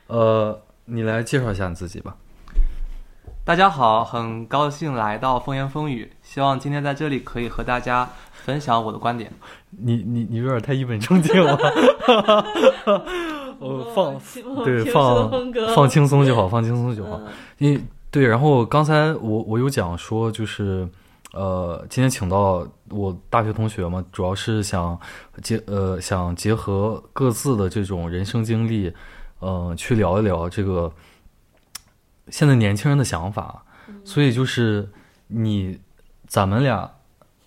[0.09, 2.17] 呃，你来介绍一下你自己吧。
[3.45, 9.33] 大家好，很高兴来到风言风语，希望今天在这里可以和大家分享我的观点。
[9.71, 11.57] 你你你有点太一本正经了，
[13.59, 15.31] 我放对 放
[15.75, 17.21] 放轻松就好，放轻松就好。
[17.59, 20.89] 因对，然后刚才我我有讲说，就是
[21.33, 24.99] 呃，今天请到我大学同学嘛，主要是想
[25.43, 28.93] 结呃想结合各自的这种人生经历，
[29.41, 30.93] 呃，去聊一聊这个。
[32.31, 33.65] 现在年轻人的想法，
[34.05, 34.87] 所以就是
[35.29, 35.79] 你，
[36.27, 36.91] 咱们俩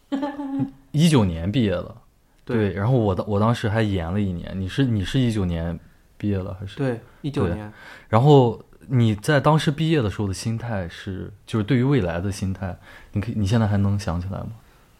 [0.91, 1.95] 一九年毕业的，
[2.43, 5.80] 对，然后我的我当时还延了一年，你是你是一九年
[6.21, 6.77] 毕业了还是？
[6.77, 7.73] 对，一九年。
[8.07, 12.77] 然后你在当时毕业的时候的心态是，就是对于未来的心态，
[13.13, 14.51] 你可以你现在还能想起来吗？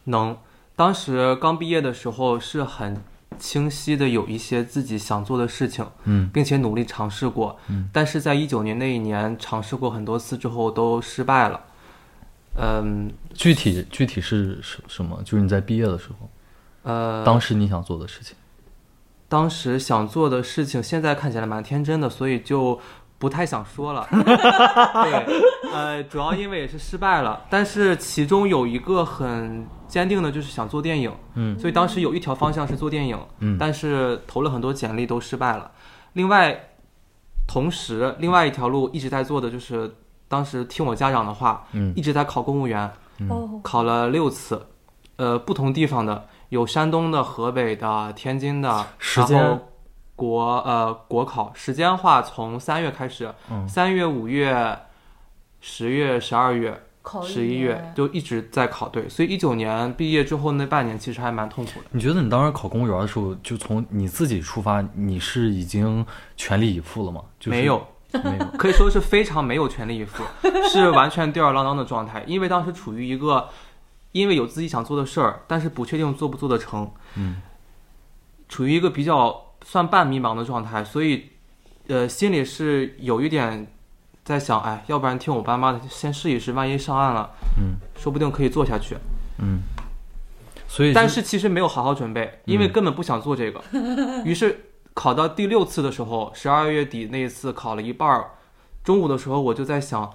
[0.04, 0.36] 能，
[0.74, 3.00] 当时刚毕业的时候是很。
[3.38, 11.58] 清晰的有一些自己想做的事情，嗯，并且努力尝试过，嗯，但是在一九年那一年尝试过很多次之后都失败了，
[12.56, 15.18] 嗯，具体具体是什什么？
[15.24, 16.28] 就是你在毕业的时候，
[16.82, 18.36] 呃，当时你想做的事情，
[19.32, 22.78] 当时想做的事情，现在看起来蛮天真的，所以就。
[23.22, 35.70] 不太想说了， 对，呃，主要因为也是失败了，但是其中有一个很坚定的，就是想做电影，嗯，所以当时有一条方向是做电影，嗯，但是投了很多简历都失败了。
[36.14, 36.70] 另外，
[37.46, 39.88] 同时另外一条路一直在做的就是，
[40.26, 42.90] 当时听我家长的话，嗯，一直在考公务员，
[43.30, 44.66] 哦，考了六次，
[45.14, 49.58] 呃，不同地方的，有山东的、河北的、天津的，时间。
[50.14, 53.32] 国呃国考时间话从三月开始，
[53.66, 54.78] 三月、五月、
[55.62, 56.80] 十月、十二月、
[57.24, 61.86] 十一月就一直在考，对，所以一九年毕业之后那半年其实还蛮痛苦的。
[61.90, 66.04] 你觉得你当时考公务员的时候，就从你自己出发，你是已经
[66.36, 67.22] 全力以赴了吗？
[67.46, 67.84] 没有，
[68.22, 70.22] 没有， 可以说是非常没有全力以赴，
[70.70, 72.22] 是完全吊儿郎当的状态。
[72.26, 73.48] 因为当时处于一个，
[74.12, 77.42] 因为有自己想做的事儿，但是不确定做不做得成，嗯，
[78.48, 79.48] 处于一个比较。
[79.64, 81.28] 算半迷茫的状态，所以，
[81.86, 83.72] 呃，心里是有一点
[84.24, 88.96] 在想，哎，要不然听我爸妈的，先试一试，万一上岸了，嗯，说不定可以做下去，
[89.38, 89.60] 嗯。
[90.66, 93.62] 所以，但是其实没有好好准备，因为根本不想做这个。
[94.26, 98.30] 于是考到第六次的时候，十二月底那一次考了一半儿，
[98.82, 100.12] 中午的时候我就在想，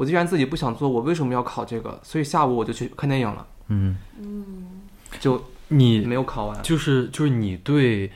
[0.00, 2.00] 我既然自己不想做，我为什么要考这个？
[2.02, 3.46] 所以下午我就去看电影了。
[3.68, 4.80] 嗯嗯，
[5.20, 8.10] 就你没有考完，就是就是你对。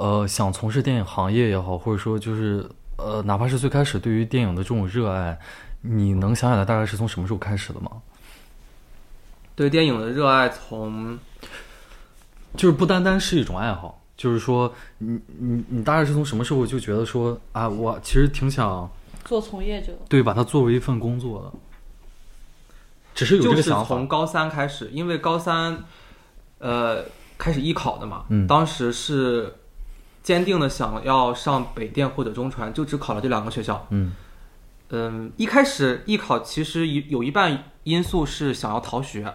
[0.00, 2.64] 呃，想从事电影行业也好，或者说就是
[2.98, 5.36] 呃，哪怕是最开始对于电影的这种热爱，
[5.80, 7.90] 你能想起来大概是从什么时候开始的吗？
[9.56, 11.18] 对电影的热爱从，
[12.56, 18.88] 就是不单单是一种爱好，就是说你你你大概是从什么时候就觉得说啊，我其实挺想
[19.28, 21.52] 做从业者，对，把它作为一份工作了，
[23.14, 23.86] 只是有这个想法。
[23.86, 25.84] 从高三开始，因为高三
[26.58, 27.04] 呃
[27.36, 29.54] 开始艺考的嘛，嗯，当时是。
[30.20, 33.86] 坚定的想要上北电或者中传，就只考了这两个学校。
[33.88, 34.12] 嗯，
[34.90, 39.32] 嗯，一开始艺考其实有有一半因素是想要逃学，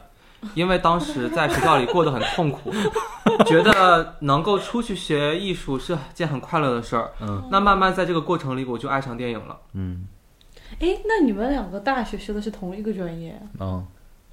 [0.55, 2.71] 因为当时在学校里过得很痛苦，
[3.45, 7.11] 觉得能够出去学艺术是件很快乐的事儿。
[7.21, 9.57] 嗯，那慢慢在这个过程里，我就爱上电影了。
[9.73, 10.07] 嗯，
[10.79, 13.41] 哎，那你们两个大学学的是同一个专业？
[13.59, 13.85] 嗯。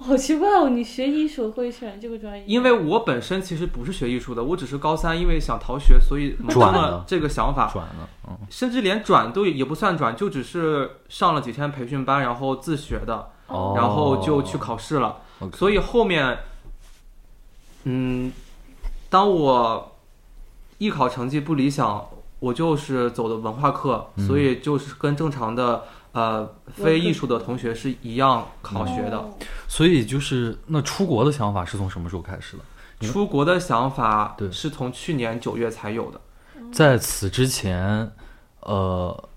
[0.03, 0.67] 好奇怪哦！
[0.67, 2.43] 你学艺术会选这个专业？
[2.47, 7.69] 因为我本身其实不是学艺术的，我只是高三因为想逃学，所以转了这个想法。
[7.71, 13.27] 转了，嗯，甚至连转都也不算转，就只是上了几天培训班，然后自学的，
[13.75, 15.17] 然后就去考试了。
[15.53, 16.37] 所以后面，
[17.83, 18.31] 嗯，
[19.09, 19.95] 当我
[20.77, 22.07] 艺考成绩不理想，
[22.39, 25.83] 我就是走的文化课，所以就是跟正常的。
[26.13, 29.29] 呃，非艺术的同学是一样考学的，
[29.69, 33.07] 所以就是那出国的想法是从什么时候开始的？
[33.07, 36.19] 出国的想法，是从去年九月才有的。
[36.73, 38.11] 在此之前，
[38.59, 39.29] 呃，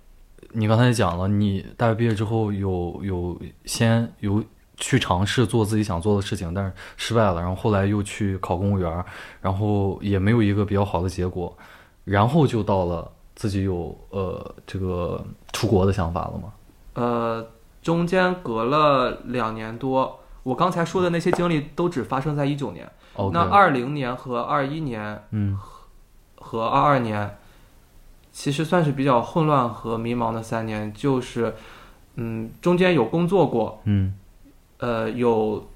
[0.51, 4.43] 你刚才也讲了，你大学毕业之后有有先有
[4.77, 9.05] 去尝试做自己想做的事情，但是失败了，然后后来又去考公务员，
[9.41, 11.57] 然后也没有一个比较好的结果，
[12.05, 16.53] 然后就到了自己有呃这个出国的想法了吗？
[16.95, 17.47] 呃，
[17.83, 22.91] 中间隔了两年多，我刚才说的那些经历都只发生在一九年。
[23.33, 25.57] 那二零年和二一年，嗯，
[26.35, 27.39] 和二二年，
[28.33, 31.55] 其实算是比较混乱和迷茫的三年，就是，
[32.17, 34.15] 嗯，中间有工作过，嗯
[34.85, 35.67] 呃，有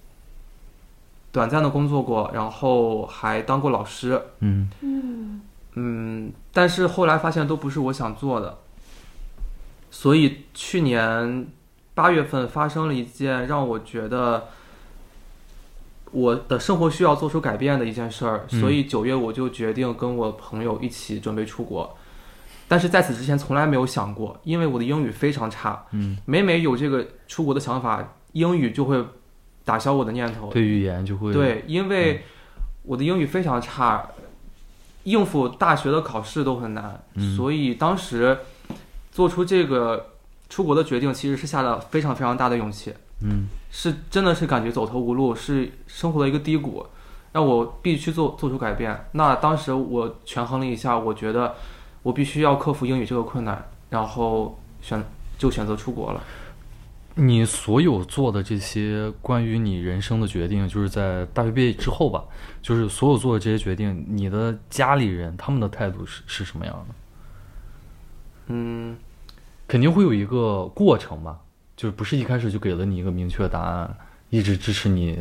[1.33, 5.41] 短暂的工作过，然后还当过老师，嗯嗯。
[5.81, 8.59] 嗯，但是后来发现都不是我想做的，
[9.91, 11.47] 所以去年
[11.95, 14.49] 八月份发生了一件让我觉得
[16.11, 18.61] 我的生活需要做出改变的一件事儿，嗯。
[18.61, 21.97] 所以九月我就决定跟我朋友一起准备出国。
[22.71, 29.05] 但是在此之前从来没有想过，因为我的英语非常差，嗯，每每有这个出国的想法，英语就会
[29.65, 30.51] 打消我的念头。
[30.51, 32.25] 对语言就会对，因为
[32.83, 34.09] 我的英语非常差，
[35.05, 38.39] 应付大学的考试都很难，嗯所以当时
[39.13, 40.13] 做出这个
[40.49, 46.87] 出国的决定，其实是下了非常非常大的勇气，嗯是真的是感觉走投无路，是生活的一个低谷，
[47.33, 49.07] 让我必须做做出改变。
[49.13, 51.55] 那当时我权衡了一下，我觉得
[52.03, 55.05] 我必须要克服英语这个困难，然后选
[55.37, 56.23] 就选择出国了。
[57.21, 62.25] 你所有做的这些关于你人生的决定，就是在大学毕业之后吧，
[62.63, 66.95] 就是所有做的这些决定，你的家里人他们的态度是是什么样的？
[68.47, 68.97] 嗯，
[69.67, 71.41] 肯定会有一个过程吧，
[71.77, 73.97] 就是不是一开始就给了你一个明确的答案，
[74.31, 75.21] 一直支持你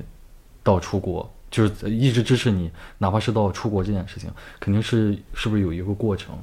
[0.62, 4.30] 到出国，就是一直支持你，哪怕是到出国这件事情，
[4.60, 6.38] 肯定是是不是有一个过程？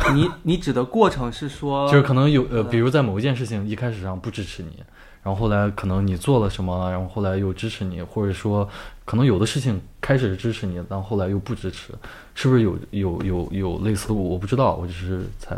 [0.14, 4.82] 你你指的过程是说，就是可能有呃，比如在某一件事情一开始上不支持你，
[5.22, 8.68] 然后后来可能你做了什么，然后后来又支持你，或者说
[9.04, 11.92] 可能有的事情开始是支持你，但后来又不支持，
[12.34, 14.14] 是不是有有有有类似的？
[14.14, 15.56] 我不知道，我只是猜。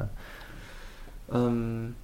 [1.28, 1.94] 嗯，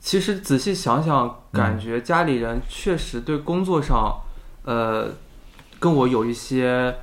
[0.00, 4.20] 其实仔细想想，感觉家里人确实对工作上，
[4.64, 5.08] 呃，
[5.78, 6.96] 跟我有一些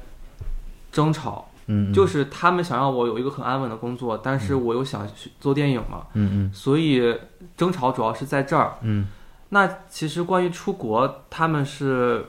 [0.91, 1.50] 争吵，
[1.93, 6.53] 就是他们想让我有一个很安稳的工作，但是我又想去做电影嘛，嗯嗯。
[6.53, 7.15] 所以
[7.55, 8.77] 争吵主要是在这儿。
[8.81, 9.07] 嗯。
[9.49, 12.25] 那其实关于出国，他们是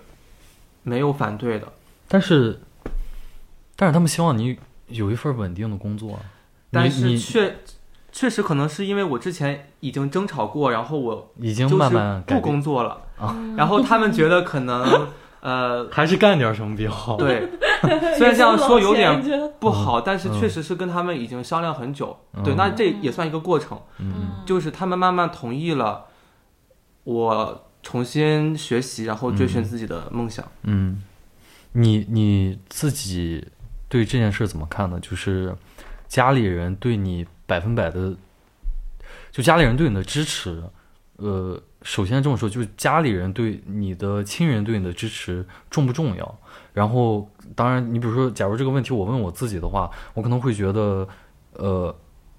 [0.83, 1.69] 没有反对的，
[2.09, 2.61] 但是
[3.77, 6.19] 但是他们希望你有一份稳定的工作，
[6.73, 7.59] 但是确
[8.11, 13.37] 确实可能是因为我之前已经争吵过，然后我已经慢慢不工作了，啊。
[13.57, 15.09] 然后他们觉得可能
[15.41, 17.49] 呃 还是干点什么比较好。，对，
[18.17, 22.17] 虽然这样说有点点不好，但是嗯确实是跟他们已经商量很久。
[22.35, 26.07] 嗯对，那这也算一个过程，嗯就是他们慢慢同意了
[27.05, 30.47] 我重新学习，然后追寻自己的梦想。
[30.63, 31.03] 嗯，
[31.73, 33.47] 你你自己
[33.89, 34.99] 对这件事怎么看呢？
[35.01, 35.55] 就是
[36.07, 38.15] 家里人对你百分百的，
[39.31, 40.63] 就家里人对你的支持，
[41.17, 46.39] 呃，首先这么说，就是家里人对你的亲人对你的支持重不重要？
[46.73, 51.07] 然后，当然，你比如说，假如这个问题我问我自己的话，我可能会觉得，
[51.55, 51.95] 呃，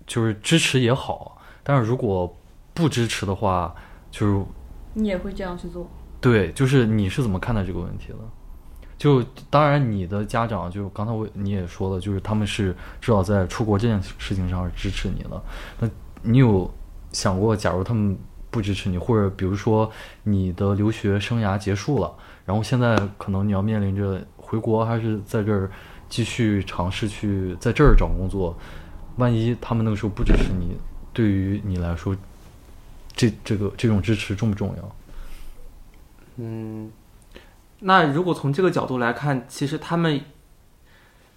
[0.07, 2.35] 就是支持也好，但是如果
[2.73, 3.75] 不支持的话，
[4.09, 4.45] 就是
[4.93, 5.87] 你也会这样去做？
[6.19, 8.17] 对，就是你是怎么看待这个问题的？
[8.97, 15.43] 就当然，你的家长就刚才我你也说了，就是他们是至少在出国这件事情上是支持你的。
[15.79, 15.89] 那
[16.21, 16.73] 你有
[17.11, 18.17] 想过，假如他们
[18.53, 22.13] 不支持你，或者比如说你的留学生涯结束了，
[22.45, 25.71] 然后现在可能你要面临着回国还是在这儿
[26.07, 28.55] 继续尝试去在这儿找工作，
[29.17, 30.77] 万一他们那个时候不支持你，
[31.11, 32.15] 对于你来说，
[33.15, 34.95] 这这个这种支持重不重要？
[36.37, 36.91] 嗯，
[37.79, 40.21] 那如果从这个角度来看，其实他们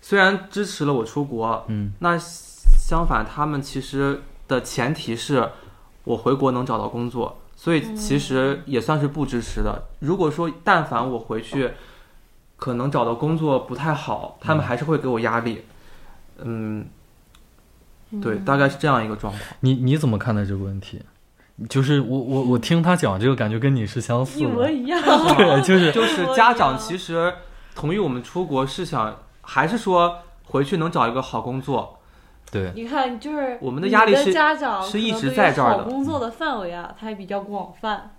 [0.03, 5.51] 虽然支持了我出国，嗯那相反，他们其实的前提是
[6.07, 9.83] 我回国能找到工作，所以其实也算是不支持的。
[9.99, 11.73] 如果说但凡我回去，
[12.57, 15.65] 可能找到工作不太好，他们还是会给我压力。
[16.39, 16.87] 嗯，
[18.23, 19.43] 对，大概是这样一个状况。
[19.61, 21.03] 你你怎么看待这个问题？
[21.69, 24.73] 就是我我我听他讲这个，感觉跟你是相似一模的。
[24.73, 25.03] 一样。
[25.37, 27.35] 对，就是就是家长其实
[27.75, 31.96] 同意我们出国是想，还是说回去能找一个好工作？
[32.51, 38.13] 对，你看，就是我们的压力你是家长是一直在这儿的好工作的范围啊，它也比较广泛。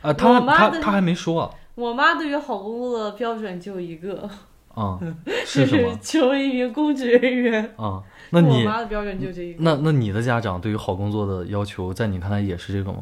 [0.00, 4.28] 啊，他我妈他他还没说我妈对于好工作的标准就一个，
[4.74, 7.74] 啊，就是什么是成为一名公职人员。
[7.76, 8.02] 啊？
[8.30, 9.62] 那我你妈的标准就这一个。
[9.62, 12.98] 那那你的家长对于好工作的要求，在你看来也是这个吗？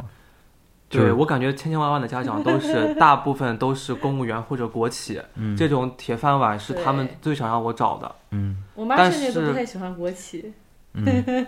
[0.88, 8.14] 对我感觉千千万万的家长都是，大部分都是公务员或者国企，嗯这种铁饭碗是他们最想让我找的。
[8.32, 10.52] 嗯我妈但甚至都不太喜欢国企。
[10.94, 11.46] 嗯，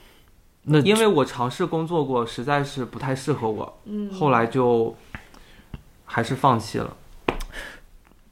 [0.64, 4.94] 那因为我尝试工作过，实在是不太适合我，嗯，后来就
[6.04, 6.96] 还是放弃了。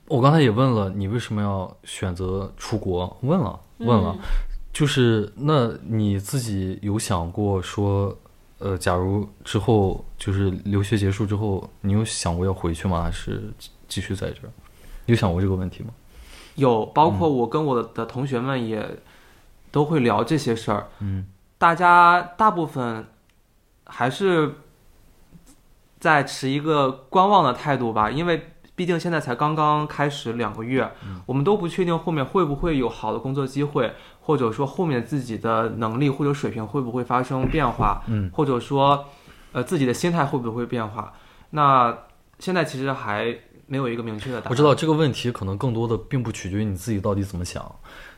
[0.09, 3.17] 我刚才也问了，你为什么要选择出国？
[3.23, 4.25] 问了，问了，嗯
[4.73, 8.15] 就是那你自己有想过说，
[8.59, 13.03] 呃，假如之后就是留学结束之后，你有想过要回去吗？
[13.03, 14.51] 还是继继续在这儿？
[15.07, 15.89] 有想过这个问题吗？
[16.57, 18.87] 有，包括我跟我的同学们也
[19.77, 20.89] 都会聊这些事儿。
[21.01, 21.27] 嗯
[21.59, 23.07] 大家大部分
[23.85, 24.55] 还是
[26.01, 30.91] 在持一个观望的态度吧，因为毕竟现在才刚刚开始两个月，
[31.27, 39.05] 我们都不确定后面会不会有好的工作机会，或者说后面自己的能力或者水平会不会发生变化，嗯或者说
[39.53, 41.13] 呃自己的心态会不会变化。
[41.51, 41.99] 那
[42.39, 44.51] 现在其实还没有一个明确的答案。
[44.51, 47.63] 我知道这个问题可能更多的并不取决于你自己到底怎么想，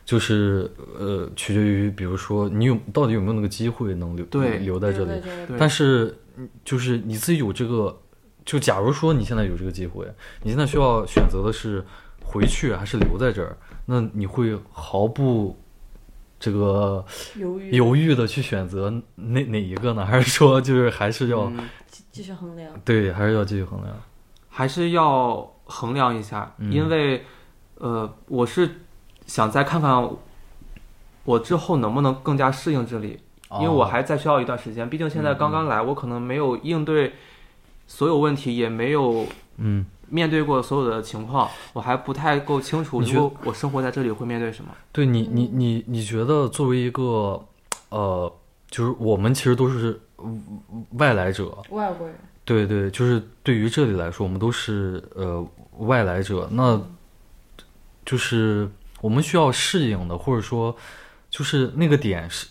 [0.09, 5.05] 就是呃，取决于比如说你有到底有没有那个机会能留对留在这里。
[5.05, 7.95] 对对对但是嗯就是你自己有这个，
[8.43, 10.07] 就假如说你现在有这个机会，
[10.41, 11.85] 你现在需要选择的是
[12.23, 13.55] 回去还是留在这儿，
[13.85, 15.55] 那你会毫不
[16.39, 17.05] 这个
[17.35, 20.03] 犹豫犹豫的去选择哪哪一个呢？
[20.07, 22.71] 还是说就是还是要、嗯继继续衡量。
[22.83, 23.95] 对，还是要继续衡量？
[24.49, 27.23] 还是要衡量一下，嗯因为
[27.75, 28.67] 呃，我是
[29.29, 30.09] 想再看看
[31.23, 33.17] 我之后能不能更加适应这里，
[33.51, 37.13] 因为我还在需要一段时间，毕竟现在刚刚来，我可能没有应对
[37.87, 39.25] 所有问题，也没有
[39.57, 39.85] 嗯。
[40.11, 44.71] 面对过所有的情况，我还不太够清楚，你觉如果我生活在这里会面对什么。
[44.91, 47.39] 对你，你你你觉得作为一个
[47.89, 48.33] 呃，
[48.71, 50.41] 就是我们其实都是嗯
[50.93, 56.81] 外来者，外国人，对对，就是对于这里来说，我们都是呃外来者，那
[58.03, 58.67] 就是
[59.01, 60.75] 我们需要适应的，或者说
[61.29, 62.47] 就是那个点是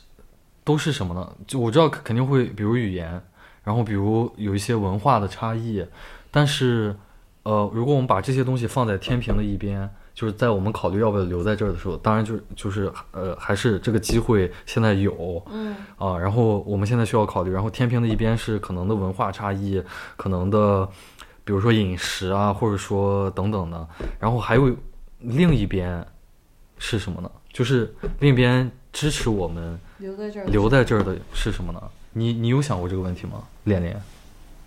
[0.64, 1.32] 都是什么呢？
[1.46, 3.22] 就我知道肯定会，比如语言，
[3.64, 5.84] 然后比如有一些文化的差异，
[6.30, 6.96] 但是
[7.42, 9.88] 呃，如果我们把这些东西放在天平的一边。
[10.18, 19.80] 就是在我们考虑要不要留在这儿的时候，当然就就是呃，还是这个机会现在有，嗯啊，然后我们现在需要考虑，然后天平的一边是可能的文化差异，
[20.16, 20.88] 可能的，
[21.44, 23.88] 比如说饮食啊，或者说等等的，
[24.18, 24.74] 然后还有
[25.20, 26.05] 另一边
[26.79, 27.31] 是什么呢？
[27.53, 30.47] 就是另一边支持我们留在这儿。
[30.47, 31.83] 留在这儿的是什么呢？
[32.12, 34.01] 你你有想过这个问题吗，恋恋？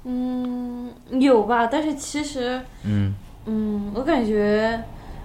[0.04, 1.68] 嗯，有吧？
[1.68, 3.14] 但是其实，嗯
[3.46, 4.84] 嗯，我感觉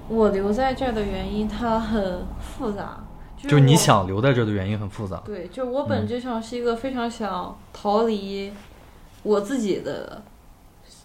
[0.09, 3.03] 我留在这儿的原因它很复杂。
[3.39, 5.23] 就就是你想留在这儿的原因很复杂。
[5.25, 8.53] 对，就我本质上是一个非常想逃离
[9.23, 10.23] 我自己的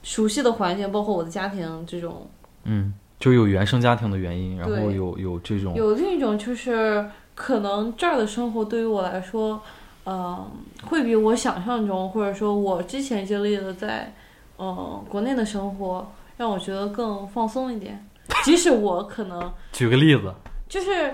[0.02, 2.30] 熟悉的环境，包括我的家庭这种。
[2.64, 9.62] 嗯，就有原生家庭的原因，然后有有这种有另一种就是，可能这儿的生活对于我来说，
[10.06, 10.46] 嗯、
[10.84, 14.12] 会比我想象中，或者说我之前经历的在，
[14.58, 18.04] 嗯、国内的生活，让我觉得更放松一点。
[18.44, 20.34] 即使我可能 举个例子，
[20.68, 21.14] 就是，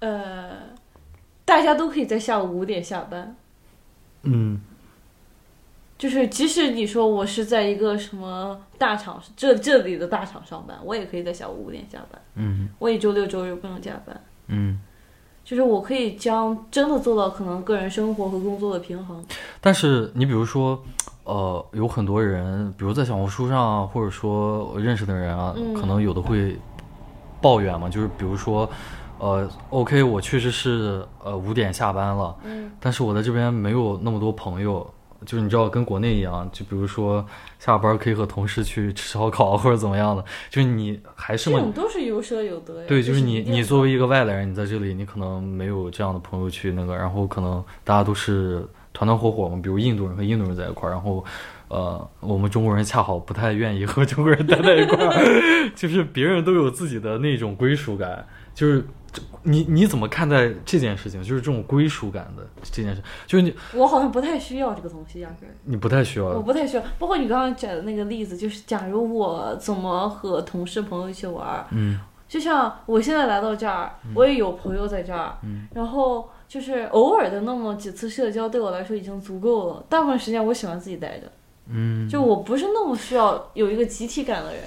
[0.00, 0.50] 呃，
[1.44, 3.36] 大家都可以在下午五点下班，
[4.22, 4.60] 嗯
[5.98, 14.20] 就是即使你说我是在一个什么大厂，这这里的大厂上班，我也可以在下午五点下班，嗯我也周六周日不用加班。
[14.48, 14.80] 嗯。
[15.44, 19.24] 就是我可以将真的做到可能个人生活和工作的平衡。
[19.60, 20.82] 但是你比如说，
[21.22, 26.58] 呃，有很多人，比如在小红书上啊，或者说我认识的人啊，嗯可能有的会
[27.40, 28.68] 抱怨嘛，就是比如说，
[29.20, 34.84] 呃，OK，我确实是呃五点下班了，嗯但是我在这边没有那么多朋友，
[35.24, 37.24] 就是你知道跟国内一样，就比如说
[37.58, 42.84] 下班可以和同事去吃烧烤或者怎么样的，就是你还是嘛这种都是有舍有得呀。
[42.88, 51.24] 对，就就是你你作为一个外来人，你在这里，你可能没有这样的朋友去那个，然后可能大家都是团团伙伙嘛，比如印度人和印度人在一块儿，然后
[51.68, 59.05] 呃，我们中国人恰好不太愿意和中国人待在一块儿， 就是别人都有自己的那种归属感，就是这
[59.42, 61.22] 你你怎么看待这件事情？
[61.22, 66.82] 就是这种归属感的这件事，就是你我好像不太需要这个东西，压根儿你不太需要我，不太需要。
[66.98, 79.84] 包括你刚刚讲的那个例子，就是假如我怎么和同事朋友一起玩儿，嗯就像我现在来到这儿，我也有朋友在这儿，嗯然后就是偶尔的那么几次社交对我来说已经足够了。
[79.88, 81.30] 大部分时间我喜欢自己待着，
[81.68, 84.62] 嗯，就我不是那么需要有一个集体感的人。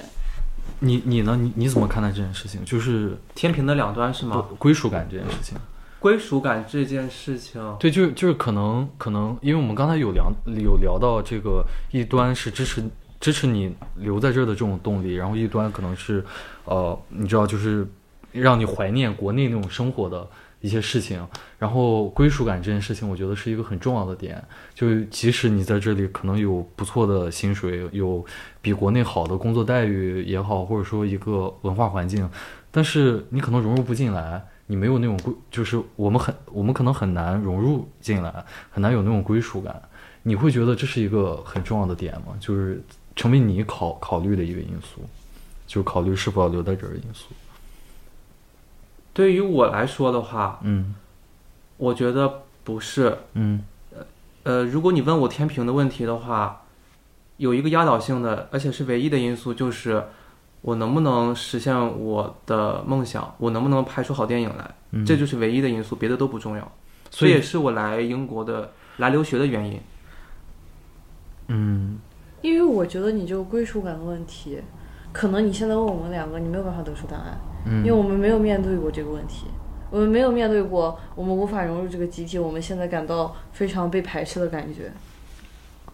[0.80, 1.38] 你你呢？
[1.40, 2.64] 你你怎么看待这件事情？
[2.66, 4.46] 就是天平的两端是吗？
[4.58, 5.58] 归属感这件事情。
[6.00, 12.82] 归属感这件事情，对，就是就是可能可能，因为我们刚才有聊有聊到这个一端是支持
[13.20, 16.24] 支持你留在这儿的这种动力，然后一端可能是
[16.64, 17.86] 呃，你知道就是
[18.32, 20.26] 让你怀念国内那种生活的
[20.62, 21.26] 一些事情，
[21.58, 24.44] 然后归属感这件事情，我觉得是一个很重要的点。
[24.74, 28.26] 就即使你在这里可能有不错的薪水，有
[28.62, 32.30] 比国内好的工作待遇也好，或者说一个文化环境，
[32.72, 39.82] 但是你可能融入不进来，你没有那种归，就是我们很我们可能很难融入进来，很难有那种归属感。
[40.24, 42.36] 你会觉得这是一个很重要的点吗？
[42.42, 42.84] 就是
[43.16, 45.02] 成为你考考虑的一个因素，
[45.66, 47.28] 就考虑是否要留在这儿的因素。
[49.20, 50.96] 对于我来说的话，嗯
[51.76, 53.18] 我觉得不是。
[53.34, 53.62] 嗯
[54.44, 56.62] 呃，如果你问我天平的问题的话，
[57.36, 60.02] 有一个压倒性的，而且是唯一的因素，就是
[60.62, 66.72] 我能不能实现我的梦想，我能不能拍出好电影来，嗯，这就是唯一的因素，别的都不重要。
[67.12, 69.82] 所以这也是我来英国的来留学的原因。
[71.50, 72.00] 嗯
[72.42, 74.62] 因为我觉得你这个归属感的问题，
[75.12, 79.46] 可能你现在问我们两个，你没有办法得出答案，嗯，因为我们没有面对过这个问题，
[79.90, 84.92] 我们没有面对过我们无法融入这个集体，我们现在感到非常被排斥的感觉。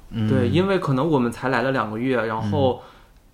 [0.09, 0.28] 嗯。
[0.30, 2.82] 对，因为可能我们才来了两个月，然后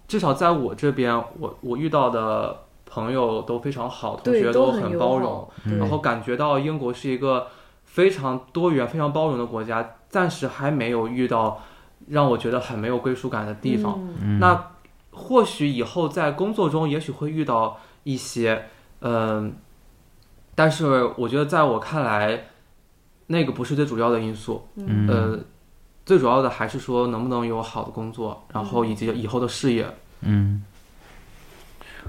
[0.08, 5.48] 至少在我这边，我我遇到的朋友都非常好，同，学都很包容，
[5.80, 7.48] 然后感觉到英国是一个
[7.86, 11.62] 非常多元、非常包容的国家，暂时还没有遇到
[12.08, 14.00] 让我觉得很没有归属感的地方。
[14.40, 14.72] 那
[15.12, 18.66] 或许以后在工作中，也许会遇到一些，
[19.02, 19.56] 嗯、
[20.56, 22.48] 但是我觉得在我看来，
[23.28, 24.68] 那个不是最主要的因素。
[24.76, 25.40] 嗯呃，
[26.06, 29.88] 最主要的还是说能不能有好的工作，然后以及以后的事业。
[30.22, 30.64] 嗯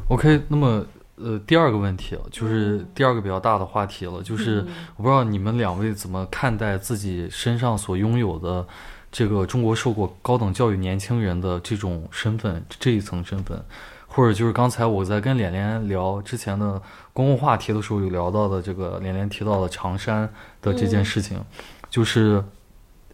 [0.08, 0.84] ，OK，那么
[1.16, 4.64] 呃，第二个问题啊就是嗯第二个比较大的话题了，就是
[4.96, 8.66] 我不知道你们两位怎么看待自己身上所拥有的
[9.12, 13.62] 这个中国受过高等教育年轻人的这种身份，这一层身份，
[14.14, 16.80] 或者就是刚才我在跟连连聊之前的
[17.14, 20.28] 公共话题的时候有聊到的这个连连提到的长衫
[20.60, 21.42] 的这件事情，
[21.88, 22.44] 就是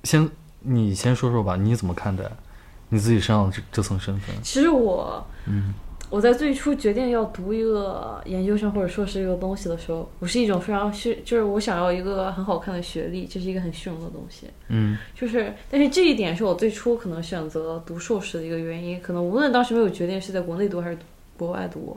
[0.03, 0.28] 先
[0.61, 2.24] 你先说说吧，你怎么看待
[2.88, 4.34] 你自己身上这这层身份？
[4.42, 5.72] 其实我嗯
[6.11, 14.46] 我在最初决定要读一个研究生或者硕士这个东西的时候，我是一种非常虚，就是我想要一个很好看的学历，这是一个很虚荣的东西。
[14.68, 19.00] 嗯就是，但是这一点是我最初可能选择读硕士的一个原因。
[19.00, 20.98] 可能无论当时没有决定是在国内读还是
[21.36, 21.94] 国外读，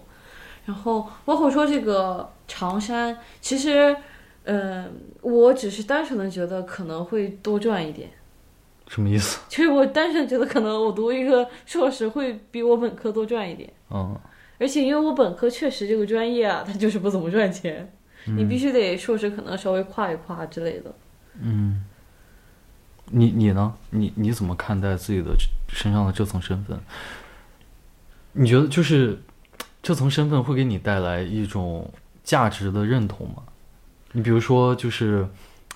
[0.66, 3.96] 然后包括说这个长衫，其实，
[4.44, 4.92] 嗯、
[5.22, 8.10] 我只是单纯的觉得可能会多赚一点。
[8.94, 9.40] 什么意思？
[9.48, 14.20] 就是我单纯觉得可能我读一个硕士会比我本科多赚一点，嗯
[14.60, 17.90] 而且因为我本科确实这个专业啊，它就是不怎么赚钱，
[18.26, 20.94] 你必须得硕士可能稍微跨一跨之类的。
[21.40, 21.86] 嗯，
[23.06, 23.74] 你你呢？
[23.92, 25.34] 你你怎么看待自己的
[25.70, 26.78] 身上的这层身份？
[28.34, 29.20] 你觉得就是
[29.82, 31.92] 这层身份会给你带来一种
[32.24, 33.44] 价值的认同吗？
[34.12, 35.26] 你比如说，就是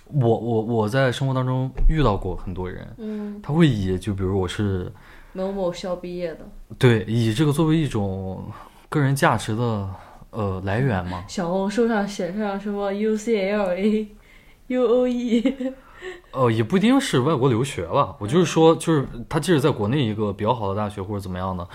[0.08, 4.92] 我我我在生活当中遇到过很多人，嗯，他会以就比如我是
[5.34, 6.48] 某某校毕业的，
[6.78, 8.44] 对以这个作为一种
[8.88, 9.90] 个人价值的
[10.30, 11.24] 呃来源嘛？
[11.28, 14.08] 小红书上写上什么 UCLA、
[14.70, 15.74] UOE，
[16.32, 18.16] 呃，也不一定是外国留学吧。
[18.20, 21.68] 我就是说，就是他即使在国内一个比较好的大学或者怎么样的，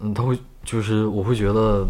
[0.00, 1.86] 嗯，他会就是我会觉得，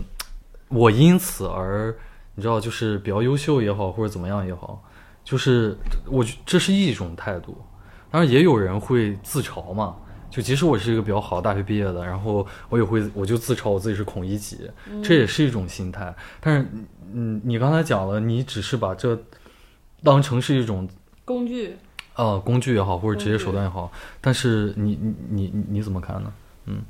[0.69, 1.95] 我因此而
[2.35, 4.83] 你知道，就是比较优秀也好，或者怎么样也好，
[5.27, 7.55] 就是我觉这是一种态度。
[8.11, 9.97] 当然，也有人会自嘲嘛。
[10.31, 14.71] 就即使我是一个比较好的大学毕业的，然后我也会我就自嘲我自己是孔乙己，
[15.03, 16.15] 这也是一种心态。
[16.41, 16.69] 但是，
[17.13, 19.19] 嗯，你刚才讲了，你只是把这
[20.03, 20.89] 当成是一种
[21.25, 21.77] 工具。
[22.15, 26.33] 呃，工具也好，或者职业手段也好，但是你你你你你怎么看呢？
[26.67, 26.83] 嗯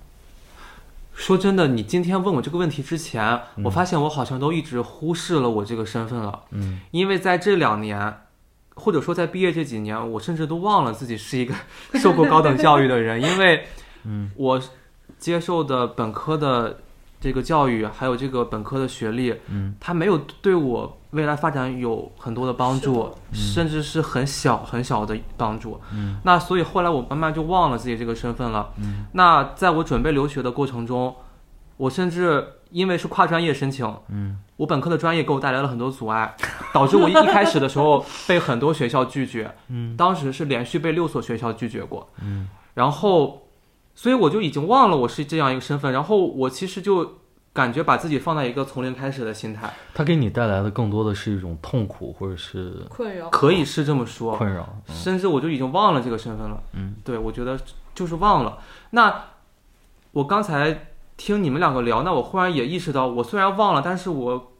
[1.14, 3.22] 说真的，你今天问我这个问题之前，
[3.56, 6.42] 嗯我发现我好像都一直忽视了我这个身份了。
[6.50, 8.14] 嗯因为在这两年，
[8.76, 11.54] 或者说在毕业这几年，我甚至都忘了自己是一个
[11.94, 13.64] 受过高等教育的人， 因为
[14.04, 14.30] 嗯。
[14.36, 14.60] 我
[15.18, 16.78] 接受的本科的
[17.18, 19.74] 这个教育，还有这个本科的学历，嗯。
[19.80, 23.34] 它没有对我未来发展有很多的帮助，嗯。
[23.34, 25.80] 甚至是很小很小的帮助。
[25.94, 26.20] 嗯。
[26.24, 28.70] 那所以后来我慢慢就忘了自己这个身份了。
[28.78, 29.06] 嗯。
[29.12, 31.16] 那在我准备留学的过程中，
[31.78, 32.46] 我甚至
[32.76, 34.36] 因为是跨专业申请，嗯。
[34.58, 36.36] 我本科的专业给我带来了很多阻碍，
[36.74, 39.96] 导致我一一开始的时候被很多学校拒绝， 嗯。
[39.96, 42.50] 当时是连续被六所学校拒绝过，嗯。
[42.74, 43.48] 然后，
[43.94, 47.14] 所以我就已经忘了我是这样一个身份，然后我其实就
[47.54, 54.68] 感觉把自己放在一个从零开始的心态，它给你带来的更多的是一种痛苦，或者是困扰，可以是这么说，困扰。
[54.88, 54.94] 嗯。
[54.94, 56.62] 甚至我就已经忘了这个身份了。
[56.74, 56.96] 嗯。
[57.02, 57.58] 对，我觉得
[57.94, 58.58] 就是忘了。
[58.90, 59.24] 那
[60.12, 64.52] 我刚才听你们两个聊，那我忽然也意识到，我虽然忘了，但是我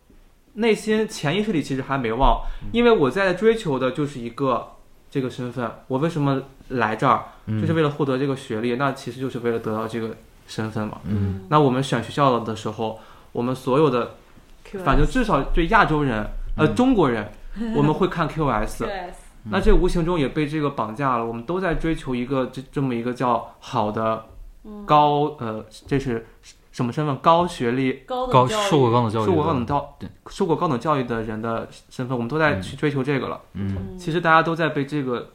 [0.55, 2.41] 内心潜意识里其实还没忘，
[2.73, 4.73] 因为我在追求的就是一个
[5.11, 5.71] 这个身份。
[5.89, 10.99] 我为什么来这儿，就是为了获得这个学历，那其实就是为了得到这个身份嘛。
[11.05, 12.99] 嗯那我们选学校的时候，
[13.33, 14.15] 我们所有的，
[14.85, 16.27] 反正至少对亚洲人，
[16.57, 17.31] 呃，嗯中国人，
[17.77, 18.85] 我们会看 QS。
[18.85, 19.13] QS
[19.49, 21.25] 那这无形中也被这个绑架了。
[21.25, 24.25] 我们都在追求一个这这么一个叫好的
[24.85, 26.27] 高呃，这是
[26.73, 27.17] 什么身份？
[27.19, 33.41] 高学历、高受过高等教育，受过高等教对受过高等教育的人的身份，我们都在去追求这个了。
[33.55, 35.31] 嗯，嗯其实大家都在被这个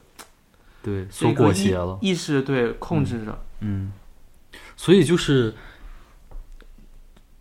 [0.84, 1.98] 对，所裹挟了。
[2.02, 3.38] 意识对控制着。
[3.62, 3.92] 嗯，
[4.76, 5.54] 所以就是，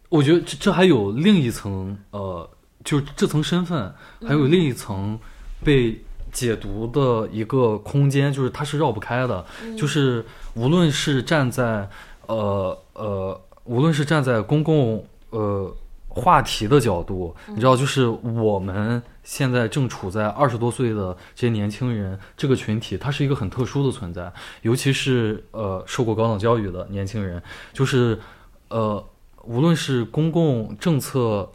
[0.08, 2.48] 我觉得这这还有另一层，呃，
[2.84, 3.94] 就这层身份，
[4.26, 5.18] 还有另一层
[5.64, 9.44] 被解读的一个空间，就是它是绕不开的，
[9.76, 10.24] 就是
[10.54, 11.88] 无论是站在
[12.26, 15.74] 呃呃，无论是站在公共呃
[16.08, 24.32] 话题的角度，你知道，就是我们现在正处在二十多岁的这些年轻人这个群体，它是一个很特殊的存在，
[24.62, 27.40] 尤其是呃受过高等教育的年轻人，
[27.72, 28.18] 就是
[28.68, 29.04] 呃
[29.44, 31.48] 无论是公共政策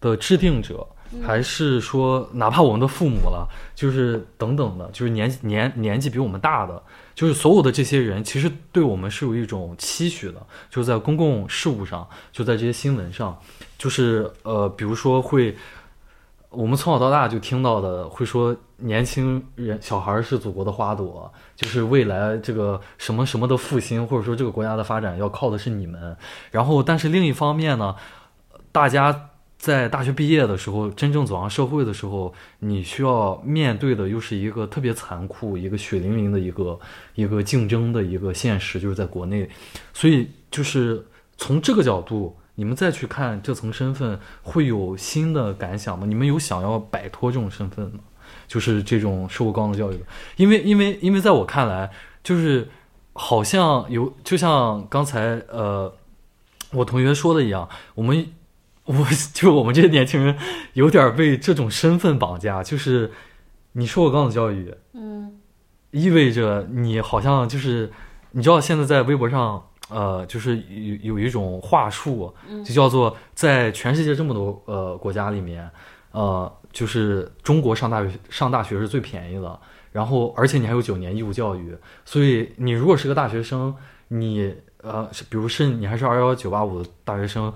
[0.00, 0.84] 的制定者，
[1.22, 6.82] 还是说哪怕我们的父母了，就是等等的，就是年年年纪比我们大的，
[7.14, 13.38] 就是所有的这些人，其实对我们是有一种期许的，就是在公共事务上，就在这些新闻上，
[13.76, 15.56] 就是呃，比如说会，
[16.48, 26.16] 我们从小到大就听到的，会说年轻人小孩是祖国的花朵，就是未来这个什么什么的复兴，或者说这个国家的发展要靠的是你们。
[26.50, 27.94] 然后，但是另一方面呢，
[28.72, 29.29] 大家。
[29.60, 36.80] 在大学毕业的时候，真正走上社会的时候，你需要面对的又是一个特别残酷、一个血淋淋的一个
[37.14, 39.46] 一个竞争的一个现实，就是在国内。
[39.92, 41.04] 所以，就是
[41.36, 46.06] 从这个角度，你们再去看这层身份，会有新的感想吗？
[46.06, 48.00] 你们有想要摆脱这种身份吗？
[48.48, 50.04] 就是这种受过高等教育的，
[50.36, 51.90] 因为因为因为在我看来，
[52.24, 52.66] 就是
[53.12, 55.92] 好像有，就像刚才呃
[56.72, 58.26] 我同学说的一样，我们。
[58.90, 60.36] 我就我们这些年轻人，
[60.72, 63.12] 有点被这种身份绑架，就是
[63.72, 65.38] 你受过高等教育，嗯
[65.92, 67.88] 意味着你好像就是，
[68.32, 70.56] 你知道现在在微博上，呃，就是
[71.02, 72.34] 有有一种话术，
[72.64, 75.70] 就叫做在全世界这么多呃国家里面，
[76.10, 79.60] 呃，就是中国上大学上大学是最便宜的，
[79.92, 83.72] 然后而且你还有九年义务教育，所以你如果是个大学生，
[84.08, 87.52] 你呃，比如是你还是二幺九八五的大学生。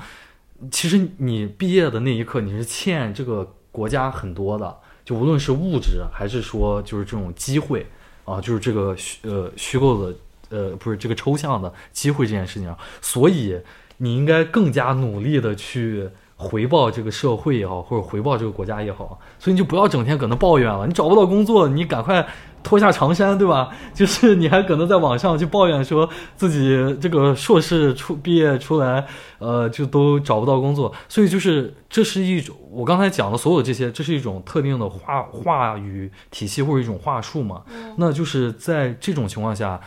[0.70, 7.86] 其实你毕业的那一刻，你是欠这个国家很多的，就无论是物质还是说就是这种机会
[8.24, 10.16] 啊，就是这个虚呃虚构的
[10.50, 13.58] 呃不是这个抽象的机会这件事情上，所以
[13.98, 22.26] 你应该更加努力的去回报这个社会也好，或者回报这个国家也好，所以你就不要整天搁那抱怨了，你找不到工作，你赶快。
[22.64, 23.68] 脱下长衫，对吧？
[23.94, 29.06] 就是你还可能在网上去抱怨说自己这个硕士出毕业出来，
[29.38, 30.92] 呃，就都找不到工作。
[31.08, 37.62] 所以就是这是一种我刚才讲的所有这些，这是一种特定的话话语体系或者一种话术嘛。
[37.98, 39.80] 那就是在这种情况下，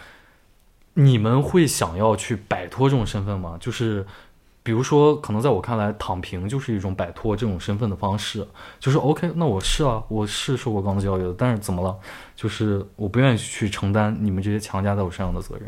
[0.93, 3.57] 你们会想要去摆脱这种身份吗？
[3.59, 4.05] 就是。
[4.68, 8.45] 比如说，可能在我看来，躺平就是一种摆脱这种身份的方式。
[8.82, 11.95] 就是 OK，那我是啊，我是受过高等教育的，但是怎么了？
[12.36, 15.68] 就是我不愿意去承担你们这些强加在我身上的责任，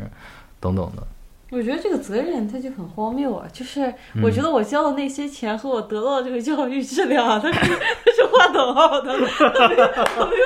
[0.60, 1.02] 等等的。
[1.50, 3.48] 我觉得这个责任它就很荒谬啊！
[3.50, 3.92] 就是
[4.22, 7.64] 我觉得我交的那些钱和我得到的这个教育质量啊，它是它
[8.12, 9.18] 是划等号的。
[9.18, 10.44] 没 有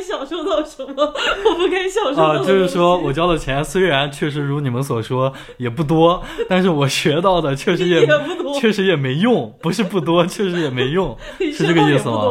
[0.00, 2.44] 享受到什么 我不该享受到啊，的。
[2.44, 12.22] 就是说我交的钱虽然确实如你们所说也不多，但是我学到的确实也 也不多确实也没用，不是不多， 确实也没用，是这个意思吗？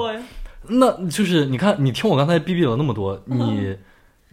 [0.68, 3.78] 那就是你看，你听我刚才逼逼了那么多，嗯你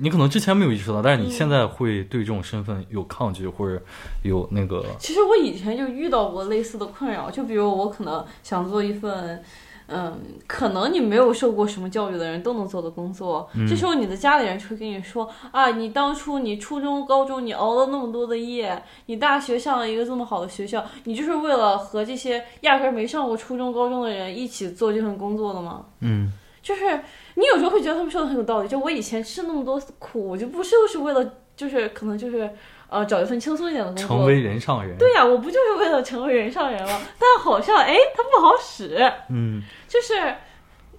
[0.01, 3.83] 你可能之前没有意识到，但是你现在会对这种身份有抗拒或者
[4.23, 9.43] 有那个其实我以前就遇到过类似的困扰，就比如我可能想做一份，
[9.89, 25.87] 嗯，可能你没有受过什么教育的人都能做的工作，这时候你的家里人就会跟你说啊，你当初你初中、高中你熬了那么多的夜，你大学上了一个这么好的学校，你就是为了和这些压根儿没上过初中、高中的人一起做这份工作的吗？
[26.01, 27.01] 嗯就是
[27.37, 32.51] 你有时候会觉得他们说的很有道理，就我以前吃那么多苦，我就不就是为了，就是可能就是
[32.89, 34.97] 呃找一份轻松一点的工作，成为人上人。
[34.99, 37.01] 对呀、我不就是为了成为人上人吗？
[37.19, 40.15] 但好像哎，它不好使，嗯就是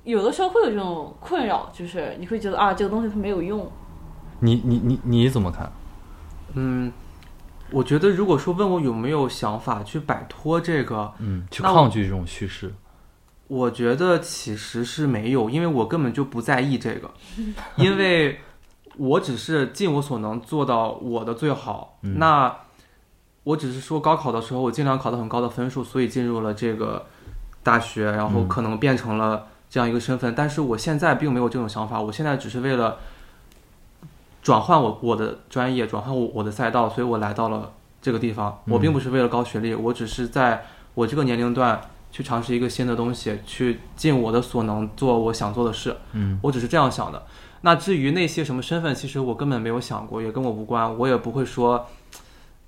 [0.03, 3.69] 有的时候会有这种困扰，就是你会觉得啊，这个东西它没有用。
[4.39, 5.71] 你你你你怎么看？
[6.53, 6.91] 嗯，
[7.71, 12.73] 我觉得如果说问我有没有想法去摆脱这个，嗯，去抗拒这种叙事。
[13.47, 17.11] 我觉得其实是没有，因为我根本就不在意这个，
[17.77, 18.39] 因为
[18.99, 21.97] 我只是尽我所能做到我的最好。
[22.01, 22.55] 那
[23.43, 27.05] 我只是说高考的时候我尽量考到很高的分数，所以进入了这个
[27.63, 30.35] 大学，然后可能变成了这样一个身份。
[30.35, 32.97] 但是我现在并没有这种想法，我现在只是为了
[34.43, 37.71] 转换我我的专业，转换我我的赛道，所以我来到了
[38.01, 38.61] 这个地方。
[38.67, 41.81] 我并不是为了高学历，我只是在我这个年龄段。
[42.11, 45.95] 去尝试一个新的东西，去尽我的所能做我想做的事。
[46.13, 47.21] 嗯，我只是这样想的。
[47.62, 50.97] 那至于那些什么身份，其实我根本没有想过，也跟我无关。
[50.97, 51.86] 我也不会说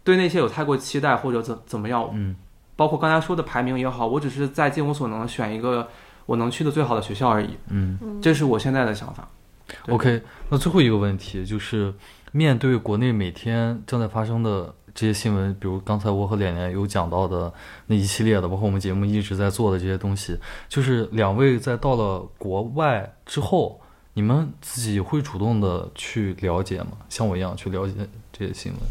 [0.03, 2.09] 对那些有太过期待或者怎怎么样。
[2.13, 2.35] 嗯，
[2.75, 5.87] 包括刚才说的排名也好，我只是在尽我所能选一个
[6.25, 7.49] 我能去的最好的学校而已。
[7.69, 9.27] 嗯，这是我现在的想法。
[9.87, 11.93] OK，那最后一个问题就是，
[12.31, 14.73] 面对国内每天正在发生的。
[14.93, 17.53] 这些新闻，比如刚才我和脸脸有讲到的
[17.87, 20.37] 那一系列的，包括我们节目一直在做的这些东西，
[20.67, 23.79] 就是两位在到了国外之后，
[24.13, 26.91] 你们自己会主动的去了解吗？
[27.09, 27.93] 像我一样去了解
[28.31, 28.81] 这些新闻？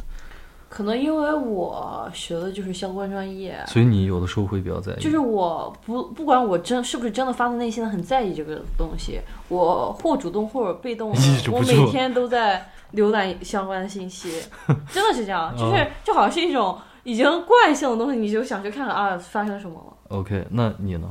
[0.68, 5.00] 可能因为我学的就是相关专业，所以你有的时候会比较在意。
[5.00, 11.10] 就是我不不管我真是不是真的发自内心的很在意这个东西，我或主动或者被动，
[11.52, 12.70] 我每天都在。
[12.92, 14.42] 浏览相关的信息，
[14.90, 20.16] 真的是这样，就是就好像是一种已经惯性的东西，你就想去看看啊发生什么了。
[20.18, 21.08] OK，那你呢？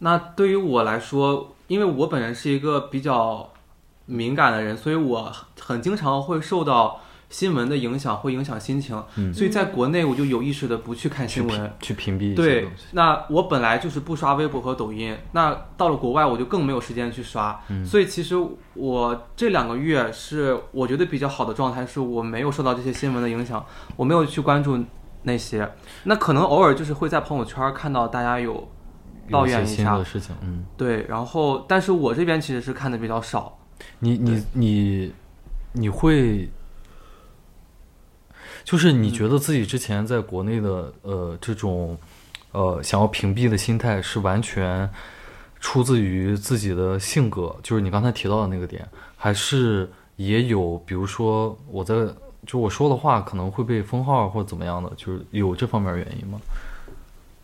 [0.00, 3.52] 那对于我来说，因为我本人是一个比较
[4.06, 7.00] 敏感的人，所以我很经常会受到。
[7.30, 9.02] 新闻的影响会影响心情，
[9.32, 12.32] 所以在国内我就有意识的不去看新闻，去屏蔽。
[12.36, 17.60] 对，那我本来就是不刷微博和抖音，那到了国外我就更没有时间去刷。
[17.84, 18.36] 所以其实
[18.74, 23.64] 我这两个月是我觉得比较好的状态，是我没有受到这些新闻的影响，
[23.96, 24.78] 我没有去关注
[25.22, 25.68] 那些。
[26.04, 28.68] 那可能偶尔就是会在朋友圈看到大家有
[29.30, 31.04] 抱怨一下的事情，嗯，对。
[31.08, 33.58] 然后，但是我这边其实是看的比较少。
[33.98, 35.12] 你你你
[35.72, 36.48] 你会？
[38.64, 41.98] 就是你觉得自己之前在国内的呃这种
[42.52, 44.88] 呃想要屏蔽的心态是完全
[45.60, 51.94] 出自于自己的性格，就是你刚才提到的那个点，还是也有比如说我在
[52.46, 56.40] 就我说的话可能会被封号或者怎么样的，就是有这方面原因吗？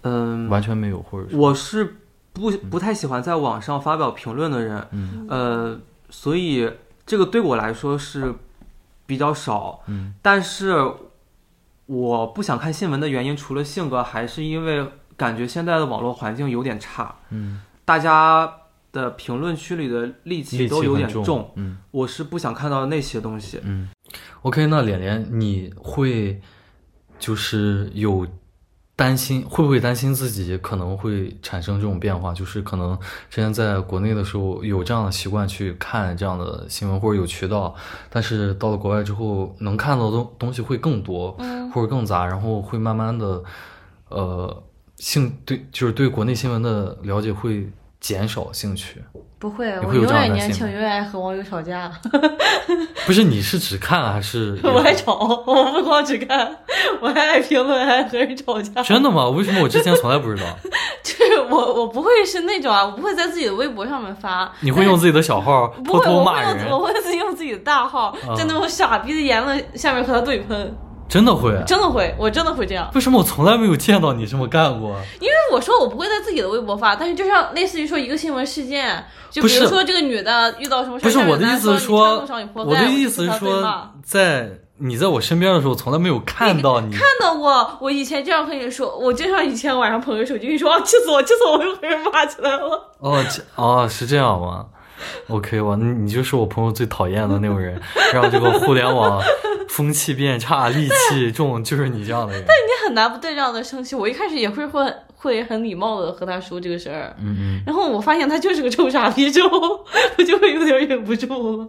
[0.02, 1.96] 嗯，完全没有，或者我是
[2.32, 5.80] 不不太喜欢在网上发表评论的人，嗯，呃，
[6.10, 6.70] 所以
[7.04, 8.34] 这个对我来说是
[9.06, 10.74] 比较少，嗯，但是。
[11.92, 14.86] 我不想看新闻的原因，除了性格，还是因为
[15.16, 17.12] 感觉现在的网络环境有点差。
[17.30, 18.48] 嗯，大家
[18.92, 21.50] 的评论区里的戾气都有点重。
[21.56, 23.58] 嗯，我是不想看到那些东西。
[23.64, 23.88] 嗯
[24.42, 26.40] ，OK，那脸脸你会
[27.18, 28.24] 就是有。
[29.00, 32.34] 担心会不会担心自己可能会产生这种变化？
[32.34, 32.94] 就是可能
[33.30, 37.74] 之前在国内的时候有这样的习惯去看这样的新闻或者有渠道，
[38.10, 41.32] 但是到了国外之后能看到的东东西会更多，
[41.72, 43.42] 或者更杂，然后会慢慢的，
[44.10, 44.62] 呃，
[44.96, 49.02] 兴对就是对国内新闻的了解会减少兴趣。
[49.40, 51.90] 不会，我永远年轻，永远爱和网友吵架。
[53.06, 54.54] 不是，你是只看还是？
[54.62, 55.14] 我还吵，
[55.46, 56.54] 我不光只看，
[57.00, 58.82] 我还爱评论，还和人吵架。
[58.82, 59.26] 真的吗？
[59.30, 60.44] 为什么我之前从来不知道？
[61.02, 64.52] 就是我，我不会是那种啊，我不会在自己的微博上面发。
[64.60, 66.68] 你会用自己的小号偷偷骂人？
[66.70, 70.76] 我会自己用自己的大号，在那种傻逼的言论下面和他对喷。
[71.10, 72.88] 真的会，真的会，我真的会这样。
[72.94, 74.96] 为什么我从来没有见到你这么干过？
[75.18, 84.48] 因为我说我不会在自己的微博发，但是就像类似于说一个新闻事件，就比如说这个女的遇到什么事不是我的意思是说，我的意思是说，在
[84.78, 86.92] 你在我身边的时候，从来没有看到你。
[86.92, 92.94] 看到过，我以前这样和你说，我经常以前晚上捧着手机，你说啊气死我，气死我，我又被人骂起来了。
[93.00, 93.22] 哦，
[93.56, 94.66] 哦，是这样吗
[95.28, 97.80] OK，我你就是我朋友最讨厌的那种人，
[98.12, 99.22] 让这个互联网
[99.68, 102.44] 风气变差、戾气 重，就是你这样的人。
[102.46, 103.94] 但你很难不对这样的生气。
[103.94, 107.62] 我一开始也会会会很礼貌的和他说这个事儿，嗯嗯。
[107.66, 109.84] 然后我发现他就是个臭傻逼之后，
[110.18, 111.68] 我就会有点忍不住了。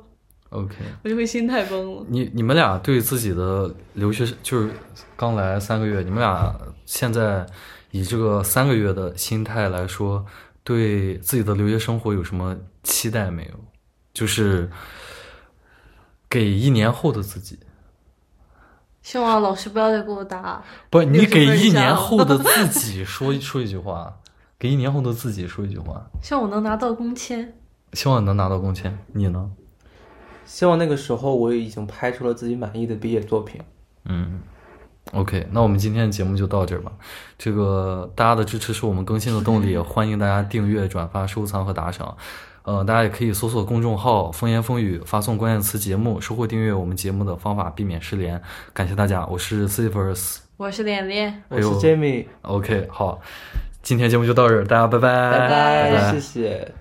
[0.50, 2.04] OK，我就会心态崩了。
[2.10, 4.70] 你你们俩对自己的留学就是
[5.16, 6.54] 刚来三个月，你们俩
[6.86, 7.46] 现在
[7.92, 10.26] 以这个三个月的心态来说。
[10.64, 13.60] 对自己的留学生活有什么期待没有？
[14.14, 14.70] 就是
[16.30, 17.60] 给一年后的自己。
[19.02, 20.64] 希望老师不要再给我打。
[20.90, 24.18] 不，你给一年后的自己说 说一句话。
[24.60, 26.06] 给一年后的自己说一句话。
[26.22, 27.58] 希望我能拿到工签。
[27.94, 28.98] 希望你能拿到工签。
[29.14, 29.52] 你呢？
[30.46, 33.62] 希望那个时候我已经拍出了自己满意的毕业作品。
[34.06, 34.42] 嗯
[35.14, 36.92] OK，那我们今天的节目就到这儿吧。
[37.38, 42.16] 这个大家的支持是我们更新的动力，欢迎大家订阅、转发、收藏和打赏。
[42.64, 48.42] 呃，大家也可以搜索公众号“风言风语”，发送关键词“节目”，收获订阅我们节目的方法，避免失联。
[48.74, 52.28] 感谢大家，我是 c i v e r s 我是脸脸，我是 Jamie。
[52.44, 53.20] OK，好，
[53.82, 56.72] 今天节目就到这儿，大家拜拜，拜拜，谢谢。